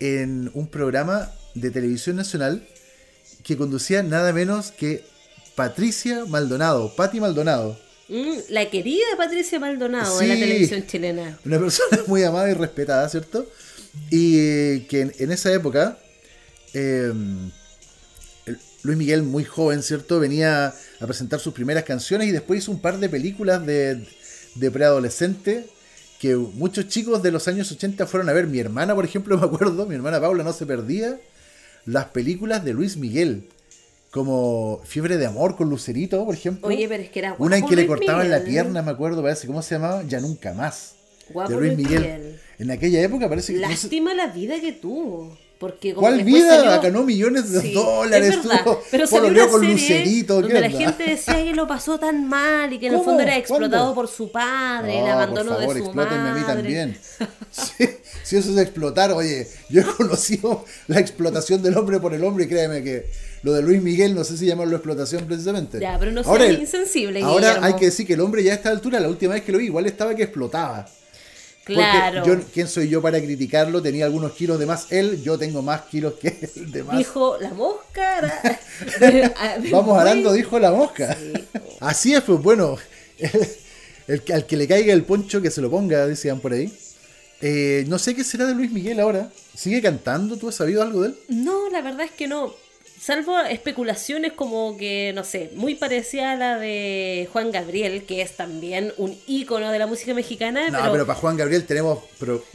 en 0.00 0.50
un 0.54 0.66
programa 0.66 1.30
de 1.54 1.70
televisión 1.70 2.16
nacional 2.16 2.66
que 3.42 3.56
conducía 3.56 4.02
nada 4.02 4.32
menos 4.32 4.72
que 4.72 5.04
Patricia 5.54 6.24
Maldonado, 6.26 6.94
Patti 6.96 7.20
Maldonado. 7.20 7.78
Mm, 8.08 8.34
la 8.50 8.68
querida 8.68 9.04
Patricia 9.16 9.58
Maldonado 9.58 10.18
de 10.18 10.26
la 10.26 10.34
televisión 10.34 10.86
chilena. 10.86 11.38
Una 11.44 11.58
persona 11.58 12.02
muy 12.06 12.22
amada 12.22 12.50
y 12.50 12.54
respetada, 12.54 13.08
¿cierto? 13.08 13.50
Y 14.10 14.38
eh, 14.38 14.86
que 14.88 15.12
en, 15.18 15.32
esa 15.32 15.52
época, 15.52 15.98
em, 16.74 17.50
Luis 18.82 18.98
Miguel, 18.98 19.22
muy 19.22 19.44
joven, 19.44 19.82
¿cierto? 19.82 20.20
Venía 20.20 20.74
a 21.00 21.06
presentar 21.06 21.40
sus 21.40 21.54
primeras 21.54 21.84
canciones 21.84 22.28
y 22.28 22.32
después 22.32 22.58
hizo 22.58 22.72
un 22.72 22.80
par 22.80 22.98
de 22.98 23.08
películas 23.08 23.64
de, 23.64 24.06
de 24.54 24.70
preadolescente 24.70 25.66
que 26.20 26.36
muchos 26.36 26.88
chicos 26.88 27.22
de 27.22 27.30
los 27.30 27.48
años 27.48 27.70
80 27.70 28.06
fueron 28.06 28.28
a 28.28 28.32
ver. 28.32 28.46
Mi 28.46 28.58
hermana, 28.58 28.94
por 28.94 29.04
ejemplo, 29.04 29.38
me 29.38 29.46
acuerdo, 29.46 29.86
mi 29.86 29.94
hermana 29.94 30.20
Paula 30.20 30.44
no 30.44 30.52
se 30.52 30.66
perdía 30.66 31.18
las 31.86 32.06
películas 32.06 32.64
de 32.64 32.74
Luis 32.74 32.96
Miguel 32.96 33.48
como 34.14 34.80
Fiebre 34.84 35.16
de 35.16 35.26
Amor 35.26 35.56
con 35.56 35.68
Lucerito, 35.68 36.24
por 36.24 36.36
ejemplo. 36.36 36.68
Oye, 36.68 36.86
pero 36.88 37.02
es 37.02 37.10
que 37.10 37.18
era 37.18 37.34
Una 37.36 37.58
en 37.58 37.66
que 37.66 37.74
le 37.74 37.84
cortaban 37.84 38.30
la 38.30 38.44
pierna, 38.44 38.80
me 38.80 38.92
acuerdo, 38.92 39.20
parece, 39.24 39.48
¿cómo 39.48 39.60
se 39.60 39.74
llamaba? 39.74 40.04
Ya 40.04 40.20
Nunca 40.20 40.54
Más. 40.54 40.94
Guapo 41.30 41.50
de 41.50 41.56
Luis 41.56 41.76
Miguel. 41.76 42.38
En 42.60 42.70
aquella 42.70 43.02
época 43.02 43.28
parece 43.28 43.54
que... 43.54 43.58
Lástima 43.58 44.14
la 44.14 44.28
vida 44.28 44.60
que 44.60 44.70
tuvo. 44.70 45.36
Porque 45.58 45.94
¿Cuál 45.94 46.22
vida? 46.24 46.78
Ganó 46.78 47.04
millones 47.04 47.52
de 47.52 47.72
dólares. 47.72 48.30
Es 48.30 48.42
verdad, 48.42 48.78
pero 48.90 49.06
salió 49.06 49.48
con 49.48 49.66
Lucerito. 49.66 50.40
Donde 50.40 50.60
la 50.60 50.70
gente 50.70 51.04
decía 51.04 51.44
que 51.44 51.54
lo 51.54 51.66
pasó 51.66 51.98
tan 51.98 52.28
mal 52.28 52.72
y 52.72 52.78
que 52.78 52.88
en 52.88 52.94
el 52.94 53.00
fondo 53.00 53.22
era 53.22 53.36
explotado 53.36 53.94
por 53.94 54.08
su 54.08 54.30
padre, 54.30 55.00
el 55.00 55.06
abandono 55.06 55.58
de 55.58 55.66
su 55.66 55.92
madre. 55.92 56.16
a 56.16 56.34
mí 56.34 56.42
también. 56.42 56.98
si, 57.50 58.36
eso 58.36 58.50
es 58.50 58.58
explotar, 58.58 59.12
oye, 59.12 59.46
yo 59.68 59.82
he 59.82 59.84
conocido 59.84 60.64
la 60.88 60.98
explotación 60.98 61.62
del 61.62 61.76
hombre 61.76 62.00
por 62.00 62.14
el 62.14 62.24
hombre 62.24 62.44
y 62.44 62.48
créeme 62.48 62.82
que 62.82 63.06
lo 63.42 63.52
de 63.52 63.62
Luis 63.62 63.82
Miguel, 63.82 64.14
no 64.14 64.24
sé 64.24 64.36
si 64.36 64.46
llamarlo 64.46 64.76
explotación 64.76 65.24
precisamente. 65.26 65.78
Ya, 65.78 65.98
pero 65.98 66.10
no 66.10 66.24
sea 66.24 66.52
insensible. 66.52 67.22
Ahora 67.22 67.58
hay 67.62 67.74
que 67.74 67.86
decir 67.86 68.06
que 68.06 68.14
el 68.14 68.20
hombre 68.20 68.42
ya 68.42 68.52
a 68.52 68.54
esta 68.56 68.70
altura, 68.70 68.98
la 68.98 69.08
última 69.08 69.34
vez 69.34 69.44
que 69.44 69.52
lo 69.52 69.58
vi, 69.58 69.66
igual 69.66 69.86
estaba 69.86 70.14
que 70.14 70.24
explotaba. 70.24 70.86
Claro. 71.64 72.24
yo, 72.26 72.40
¿quién 72.52 72.68
soy 72.68 72.88
yo 72.88 73.00
para 73.00 73.20
criticarlo? 73.20 73.80
Tenía 73.80 74.04
algunos 74.04 74.32
kilos 74.32 74.58
de 74.58 74.66
más 74.66 74.92
él, 74.92 75.22
yo 75.22 75.38
tengo 75.38 75.62
más 75.62 75.82
kilos 75.82 76.14
que 76.14 76.50
él 76.56 76.70
de 76.70 76.82
más. 76.82 76.98
Dijo 76.98 77.38
la 77.40 77.50
mosca. 77.54 78.60
Vamos 79.70 79.98
hablando, 79.98 80.32
dijo 80.32 80.58
la 80.58 80.70
mosca. 80.70 81.16
Así 81.80 82.14
es, 82.14 82.22
pues 82.22 82.42
bueno, 82.42 82.76
el, 84.06 84.22
al 84.32 84.46
que 84.46 84.56
le 84.56 84.68
caiga 84.68 84.92
el 84.92 85.04
poncho 85.04 85.40
que 85.40 85.50
se 85.50 85.62
lo 85.62 85.70
ponga, 85.70 86.06
decían 86.06 86.40
por 86.40 86.52
ahí. 86.52 86.72
Eh, 87.40 87.84
no 87.88 87.98
sé 87.98 88.14
qué 88.14 88.24
será 88.24 88.46
de 88.46 88.54
Luis 88.54 88.70
Miguel 88.70 89.00
ahora. 89.00 89.30
¿Sigue 89.54 89.80
cantando? 89.80 90.36
¿Tú 90.36 90.48
has 90.48 90.54
sabido 90.54 90.82
algo 90.82 91.02
de 91.02 91.08
él? 91.08 91.16
No, 91.28 91.70
la 91.70 91.80
verdad 91.80 92.02
es 92.02 92.10
que 92.10 92.26
no 92.26 92.54
salvo 93.04 93.38
especulaciones 93.38 94.32
como 94.32 94.78
que, 94.78 95.12
no 95.14 95.24
sé, 95.24 95.50
muy 95.56 95.74
parecida 95.74 96.32
a 96.32 96.36
la 96.36 96.58
de 96.58 97.28
Juan 97.30 97.52
Gabriel, 97.52 98.04
que 98.04 98.22
es 98.22 98.34
también 98.34 98.94
un 98.96 99.14
ícono 99.26 99.70
de 99.70 99.78
la 99.78 99.86
música 99.86 100.14
mexicana. 100.14 100.70
No, 100.70 100.90
pero, 100.90 101.04
para 101.04 101.18
Juan 101.18 101.36
Gabriel 101.36 101.64
tenemos 101.66 101.98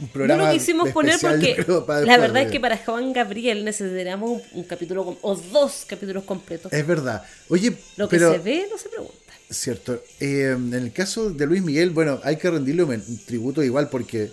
un 0.00 0.08
programa. 0.08 0.42
No 0.42 0.48
lo 0.48 0.52
quisimos 0.52 0.88
poner 0.90 1.20
porque 1.20 1.64
la 2.04 2.18
verdad 2.18 2.42
es 2.42 2.50
que 2.50 2.58
para 2.58 2.76
Juan 2.78 3.12
Gabriel 3.12 3.64
necesitamos 3.64 4.42
un, 4.52 4.64
capítulo 4.64 5.16
o 5.20 5.36
dos 5.36 5.84
capítulos 5.86 6.24
completos. 6.24 6.72
Es 6.72 6.84
verdad. 6.84 7.22
Oye, 7.48 7.72
lo 7.96 8.08
que 8.08 8.18
se 8.18 8.38
ve 8.38 8.66
no 8.68 8.76
se 8.76 8.88
pregunta. 8.88 9.14
Cierto. 9.50 10.02
Eh, 10.18 10.56
en 10.56 10.74
el 10.74 10.92
caso 10.92 11.30
de 11.30 11.46
Luis 11.46 11.62
Miguel, 11.62 11.90
bueno, 11.90 12.20
hay 12.24 12.36
que 12.36 12.50
rendirle 12.50 12.82
un 12.82 13.24
tributo 13.24 13.62
igual 13.62 13.88
porque 13.88 14.32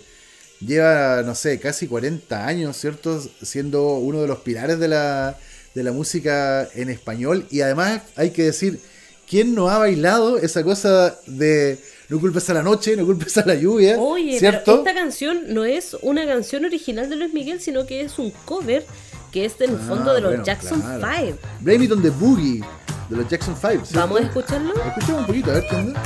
lleva, 0.60 1.22
no 1.22 1.36
sé, 1.36 1.60
casi 1.60 1.86
40 1.86 2.44
años, 2.44 2.76
¿cierto? 2.76 3.22
Siendo 3.42 3.98
uno 3.98 4.20
de 4.20 4.26
los 4.26 4.38
pilares 4.38 4.80
de 4.80 4.88
la 4.88 5.38
de 5.78 5.84
la 5.84 5.92
música 5.92 6.68
en 6.74 6.90
español. 6.90 7.46
Y 7.50 7.60
además 7.60 8.02
hay 8.16 8.30
que 8.30 8.42
decir, 8.42 8.80
¿quién 9.28 9.54
no 9.54 9.70
ha 9.70 9.78
bailado 9.78 10.36
esa 10.38 10.64
cosa 10.64 11.16
de 11.26 11.78
no 12.08 12.18
culpes 12.18 12.50
a 12.50 12.54
la 12.54 12.62
noche, 12.62 12.96
no 12.96 13.06
culpes 13.06 13.38
a 13.38 13.46
la 13.46 13.54
lluvia? 13.54 13.96
Oye, 13.98 14.38
¿cierto? 14.38 14.78
esta 14.78 14.92
canción 14.92 15.54
no 15.54 15.64
es 15.64 15.96
una 16.02 16.26
canción 16.26 16.64
original 16.64 17.08
de 17.08 17.16
Luis 17.16 17.32
Miguel, 17.32 17.60
sino 17.60 17.86
que 17.86 18.00
es 18.00 18.18
un 18.18 18.32
cover 18.44 18.84
que 19.30 19.44
es 19.44 19.56
del 19.58 19.78
fondo 19.78 20.12
de 20.14 20.20
los 20.20 20.34
ah, 20.40 20.42
Jackson 20.44 20.82
5. 20.82 21.38
Blame 21.60 21.84
It 21.84 21.92
on 21.92 22.02
the 22.02 22.10
Boogie 22.10 22.60
de 23.08 23.16
los 23.16 23.28
Jackson 23.28 23.54
5. 23.54 23.84
¿Vamos 23.94 24.20
a 24.20 24.24
escucharlo? 24.24 24.74
Escuchemos 24.74 25.20
un 25.20 25.26
poquito, 25.26 25.50
a 25.50 25.54
ver 25.54 25.66
qué 25.70 25.76
onda. 25.76 26.02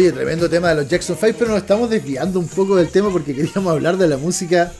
Oye, 0.00 0.12
tremendo 0.12 0.48
tema 0.48 0.70
de 0.70 0.76
los 0.76 0.88
Jackson 0.88 1.14
5, 1.20 1.36
pero 1.38 1.50
nos 1.50 1.60
estamos 1.60 1.90
desviando 1.90 2.40
un 2.40 2.48
poco 2.48 2.74
del 2.74 2.88
tema 2.88 3.12
porque 3.12 3.34
queríamos 3.34 3.66
hablar 3.70 3.98
de 3.98 4.08
la 4.08 4.16
música 4.16 4.72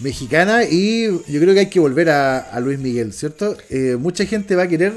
mexicana 0.00 0.64
y 0.64 1.06
yo 1.06 1.40
creo 1.40 1.54
que 1.54 1.60
hay 1.60 1.70
que 1.70 1.80
volver 1.80 2.10
a, 2.10 2.60
Luis 2.60 2.78
Miguel, 2.78 3.14
¿cierto? 3.14 3.56
Eh, 3.70 3.96
mucha 3.98 4.26
gente 4.26 4.54
va 4.54 4.64
a 4.64 4.68
querer 4.68 4.92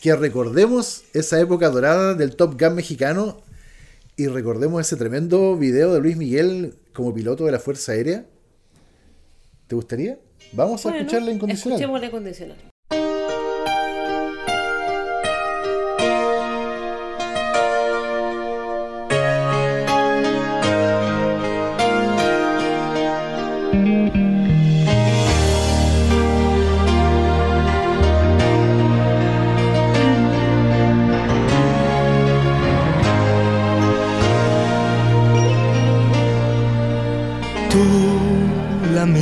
que 0.00 0.16
recordemos 0.16 1.04
esa 1.12 1.38
época 1.38 1.68
dorada 1.68 2.14
del 2.14 2.36
Top 2.36 2.58
Gun 2.58 2.74
mexicano 2.74 3.42
y 4.16 4.28
recordemos 4.28 4.80
ese 4.80 4.96
tremendo 4.96 5.54
video 5.54 5.92
de 5.92 6.00
Luis 6.00 6.16
Miguel 6.16 6.72
como 6.94 7.12
piloto 7.12 7.44
de 7.44 7.52
la 7.52 7.58
Fuerza 7.58 7.92
Aérea. 7.92 8.24
¿Te 9.66 9.74
gustaría? 9.74 10.18
Vamos 10.54 10.86
a 10.86 10.96
escuchar 10.96 11.20
la 11.20 11.32
incondicional. 11.32 11.78
Escuchemos 11.78 12.00
la 12.00 12.06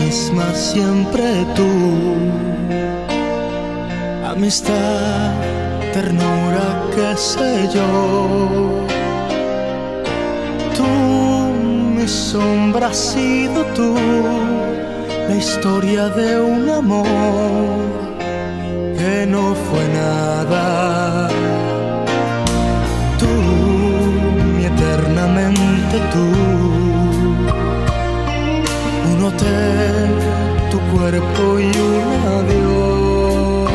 incondicional. 0.06 0.54
siempre 0.54 1.46
tú. 1.54 1.70
Amistad, 4.24 5.32
ternura, 5.92 6.66
qué 6.94 7.16
sé 7.16 7.68
yo. 7.74 8.86
Tú, 10.76 10.84
mi 11.96 12.06
sombra 12.06 12.88
has 12.88 12.96
sido 12.96 13.64
tú. 13.74 13.94
la 15.28 15.34
historia 15.34 16.08
de 16.08 16.40
un 16.40 16.70
amor 16.70 17.06
que 18.96 19.26
no 19.26 19.54
fue 19.54 19.88
nada. 19.88 21.35
Cuerpo 31.06 31.60
y 31.60 31.66
un 31.88 32.02
adiós. 32.38 33.70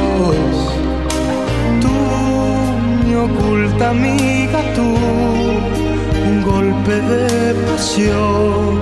Tú, 1.82 1.96
mi 3.06 3.14
oculta 3.16 3.90
amiga, 3.92 4.60
tú, 4.76 4.88
un 6.30 6.42
golpe 6.44 6.96
de 7.00 7.54
pasión, 7.68 8.82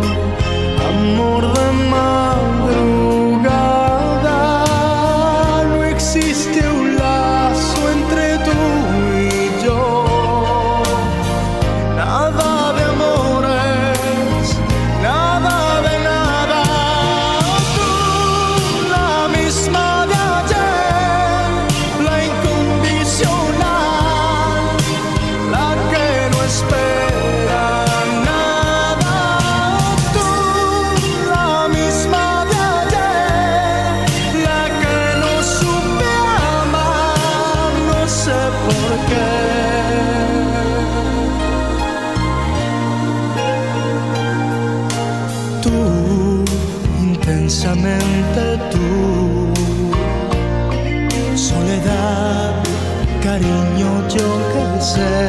sonido 54.81 55.28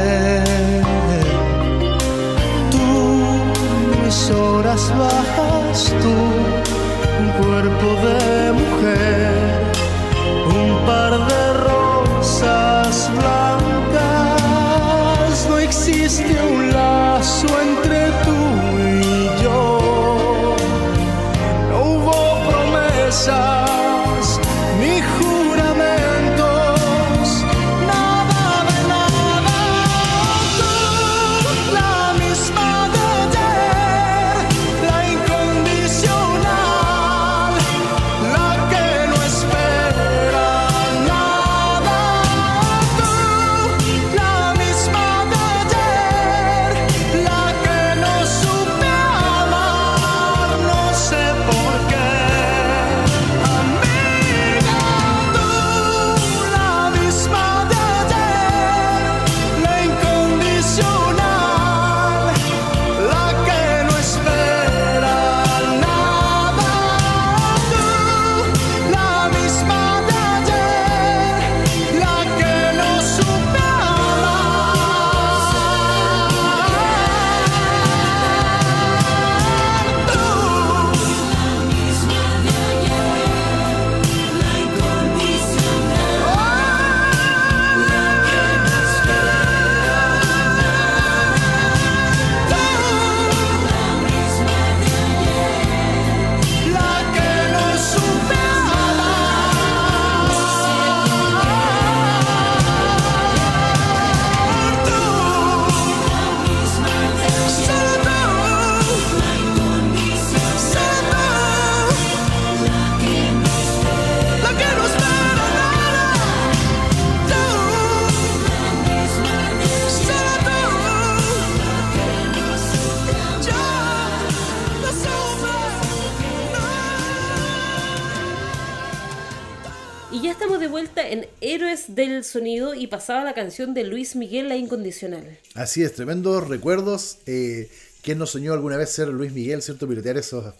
canción 133.41 133.73
de 133.73 133.85
Luis 133.85 134.17
Miguel, 134.17 134.51
La 134.51 134.57
Incondicional. 134.57 135.39
Así 135.55 135.83
es, 135.83 135.95
tremendos 135.95 136.47
recuerdos. 136.47 137.21
Eh, 137.25 137.71
¿Quién 138.03 138.19
no 138.19 138.27
soñó 138.27 138.53
alguna 138.53 138.77
vez 138.77 138.91
ser 138.91 139.09
Luis 139.09 139.33
Miguel, 139.33 139.63
cierto? 139.63 139.89
Pilotear 139.89 140.19
esos 140.19 140.53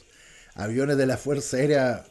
aviones 0.55 0.97
de 0.97 1.05
la 1.05 1.19
Fuerza 1.19 1.59
Aérea 1.59 2.07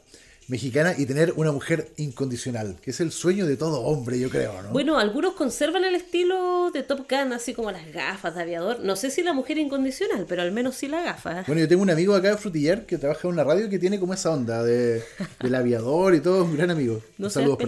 mexicana 0.48 0.94
y 0.96 1.08
tener 1.08 1.34
una 1.38 1.52
mujer 1.52 1.90
incondicional, 1.98 2.76
que 2.84 2.92
es 2.92 3.00
el 3.00 3.12
sueño 3.12 3.48
de 3.48 3.58
todo 3.58 3.82
hombre, 3.82 4.20
yo 4.20 4.30
creo, 4.30 4.62
¿no? 4.62 4.70
Bueno, 4.70 5.00
algunos 5.00 5.34
conservan 5.34 5.86
el 5.86 5.96
estilo 5.96 6.70
de 6.72 6.84
Top 6.84 7.10
Gun, 7.10 7.34
así 7.34 7.56
como 7.56 7.72
las 7.72 7.92
gafas 7.92 8.36
de 8.36 8.42
aviador. 8.44 8.80
No 8.82 8.96
sé 8.96 9.10
si 9.10 9.24
la 9.24 9.34
mujer 9.34 9.58
incondicional, 9.58 10.28
pero 10.30 10.44
al 10.44 10.52
menos 10.52 10.76
sí 10.76 10.88
la 10.88 11.02
gafa. 11.02 11.46
Bueno, 11.48 11.62
yo 11.62 11.68
tengo 11.68 11.82
un 11.82 11.90
amigo 11.90 12.14
acá 12.14 12.30
de 12.30 12.38
Frutillar 12.38 12.86
que 12.86 13.00
trabaja 13.00 13.28
en 13.28 13.34
una 13.34 13.44
radio 13.44 13.70
que 13.70 13.80
tiene 13.80 14.00
como 14.00 14.14
esa 14.14 14.30
onda 14.30 14.64
de, 14.64 15.04
del 15.40 15.56
aviador 15.56 16.14
y 16.14 16.20
todo, 16.20 16.44
un 16.44 16.56
gran 16.56 16.70
amigo. 16.70 17.02
No 17.18 17.30
Saludos 17.30 17.60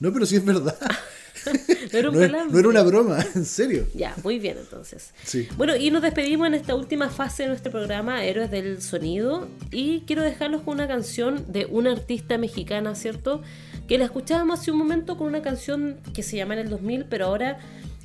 No, 0.00 0.12
pero 0.12 0.26
sí 0.26 0.36
es 0.36 0.44
verdad. 0.44 0.76
no, 1.92 2.20
era 2.22 2.44
no, 2.44 2.58
era 2.58 2.68
una 2.68 2.82
broma, 2.82 3.24
en 3.34 3.44
serio. 3.44 3.86
Ya, 3.94 4.14
muy 4.22 4.38
bien 4.38 4.56
entonces. 4.58 5.12
Bueno, 5.56 5.76
y 5.76 5.90
nos 5.90 6.02
despedimos 6.02 6.46
en 6.46 6.54
esta 6.54 6.74
última 6.74 7.08
fase 7.08 7.44
de 7.44 7.50
nuestro 7.50 7.70
programa, 7.72 8.24
Héroes 8.24 8.50
del 8.50 8.82
Sonido. 8.82 9.48
Y 9.70 10.00
quiero 10.00 10.22
dejarlos 10.22 10.62
con 10.62 10.74
una 10.74 10.88
canción 10.88 11.44
de 11.48 11.66
una 11.66 11.92
artista 11.92 12.38
mexicana, 12.38 12.94
¿cierto? 12.94 13.42
Que 13.86 13.98
la 13.98 14.04
escuchábamos 14.04 14.60
hace 14.60 14.70
un 14.70 14.78
momento 14.78 15.16
con 15.16 15.28
una 15.28 15.42
canción 15.42 15.96
que 16.14 16.22
se 16.22 16.36
llama 16.36 16.54
en 16.54 16.60
el 16.60 16.70
2000, 16.70 17.06
pero 17.06 17.26
ahora 17.26 17.58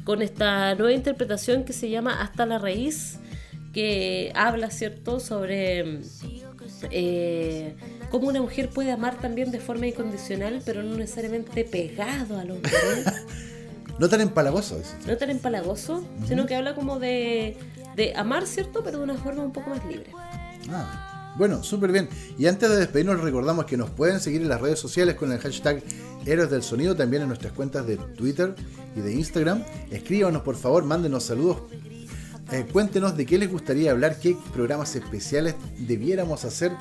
con 0.04 0.22
esta 0.22 0.76
nueva 0.76 0.94
interpretación 0.94 1.64
que 1.64 1.74
se 1.74 1.90
llama 1.90 2.22
Hasta 2.22 2.46
la 2.46 2.60
Raíz, 2.60 3.20
que 3.74 4.32
habla, 4.36 4.70
¿cierto?, 4.70 5.20
sobre... 5.20 6.02
Eh, 6.92 7.76
cómo 8.14 8.28
una 8.28 8.44
mujer 8.44 8.70
puede 8.70 8.92
amar 8.92 9.20
también 9.20 9.50
de 9.50 9.60
forma 9.60 9.88
incondicional, 9.88 10.62
pero 10.64 10.84
no 10.84 10.96
necesariamente 10.96 11.64
pegado 11.64 12.38
al 12.38 12.52
hombre. 12.52 12.72
no 13.98 14.08
tan 14.08 14.22
empalagoso. 14.22 14.80
No 15.08 15.18
tan 15.18 15.32
empalagoso, 15.32 16.06
sino 16.28 16.46
que 16.46 16.54
habla 16.56 16.76
como 16.76 17.00
de, 17.00 17.58
de 17.96 18.14
amar, 18.16 18.46
¿cierto? 18.46 18.84
Pero 18.84 19.00
de 19.00 19.04
una 19.06 19.16
forma 19.16 19.42
un 19.42 19.52
poco 19.52 19.72
más 19.72 19.84
libre. 19.88 20.12
Ah, 20.70 21.34
bueno, 21.40 21.64
súper 21.64 21.92
bien. 21.92 22.08
Y 22.38 22.46
antes 22.46 22.70
de 22.70 22.76
despedirnos, 22.76 23.20
recordamos 23.20 23.66
que 23.66 23.78
nos 23.78 23.90
pueden 23.90 24.20
seguir 24.20 24.44
en 24.44 24.50
las 24.50 24.62
redes 24.62 24.78
sociales 24.78 25.16
con 25.16 25.32
el 25.32 25.40
hashtag 25.40 25.82
Héroes 26.24 26.52
del 26.52 26.62
Sonido, 26.62 26.96
también 26.96 27.24
en 27.24 27.30
nuestras 27.30 27.54
cuentas 27.54 27.88
de 27.88 27.98
Twitter 27.98 28.54
y 28.96 29.00
de 29.00 29.12
Instagram. 29.12 29.64
Escríbanos, 29.90 30.44
por 30.44 30.56
favor, 30.56 30.84
mándenos 30.84 31.24
saludos. 31.24 31.64
Eh, 32.54 32.68
cuéntenos 32.72 33.18
de 33.18 33.26
qué 33.26 33.40
les 33.40 33.52
gustaría 33.52 33.90
hablar, 33.90 34.20
qué 34.20 34.38
programas 34.54 34.96
especiales 34.96 35.56
debiéramos 35.80 36.46
hacer 36.46 36.72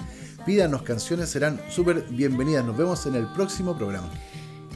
pídanos 0.45 0.83
canciones, 0.83 1.31
serán 1.31 1.61
súper 1.71 2.03
bienvenidas. 2.11 2.65
Nos 2.65 2.77
vemos 2.77 3.07
en 3.07 3.15
el 3.15 3.27
próximo 3.33 3.77
programa. 3.77 4.11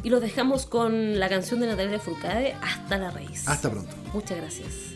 Y 0.02 0.08
los 0.08 0.20
dejamos 0.20 0.64
con 0.64 1.18
la 1.18 1.28
canción 1.28 1.60
de 1.60 1.66
Natalia 1.66 1.98
Furcade, 1.98 2.54
Hasta 2.62 2.96
la 2.96 3.10
Raíz. 3.10 3.46
Hasta 3.46 3.70
pronto. 3.70 3.94
Muchas 4.14 4.38
gracias. 4.38 4.95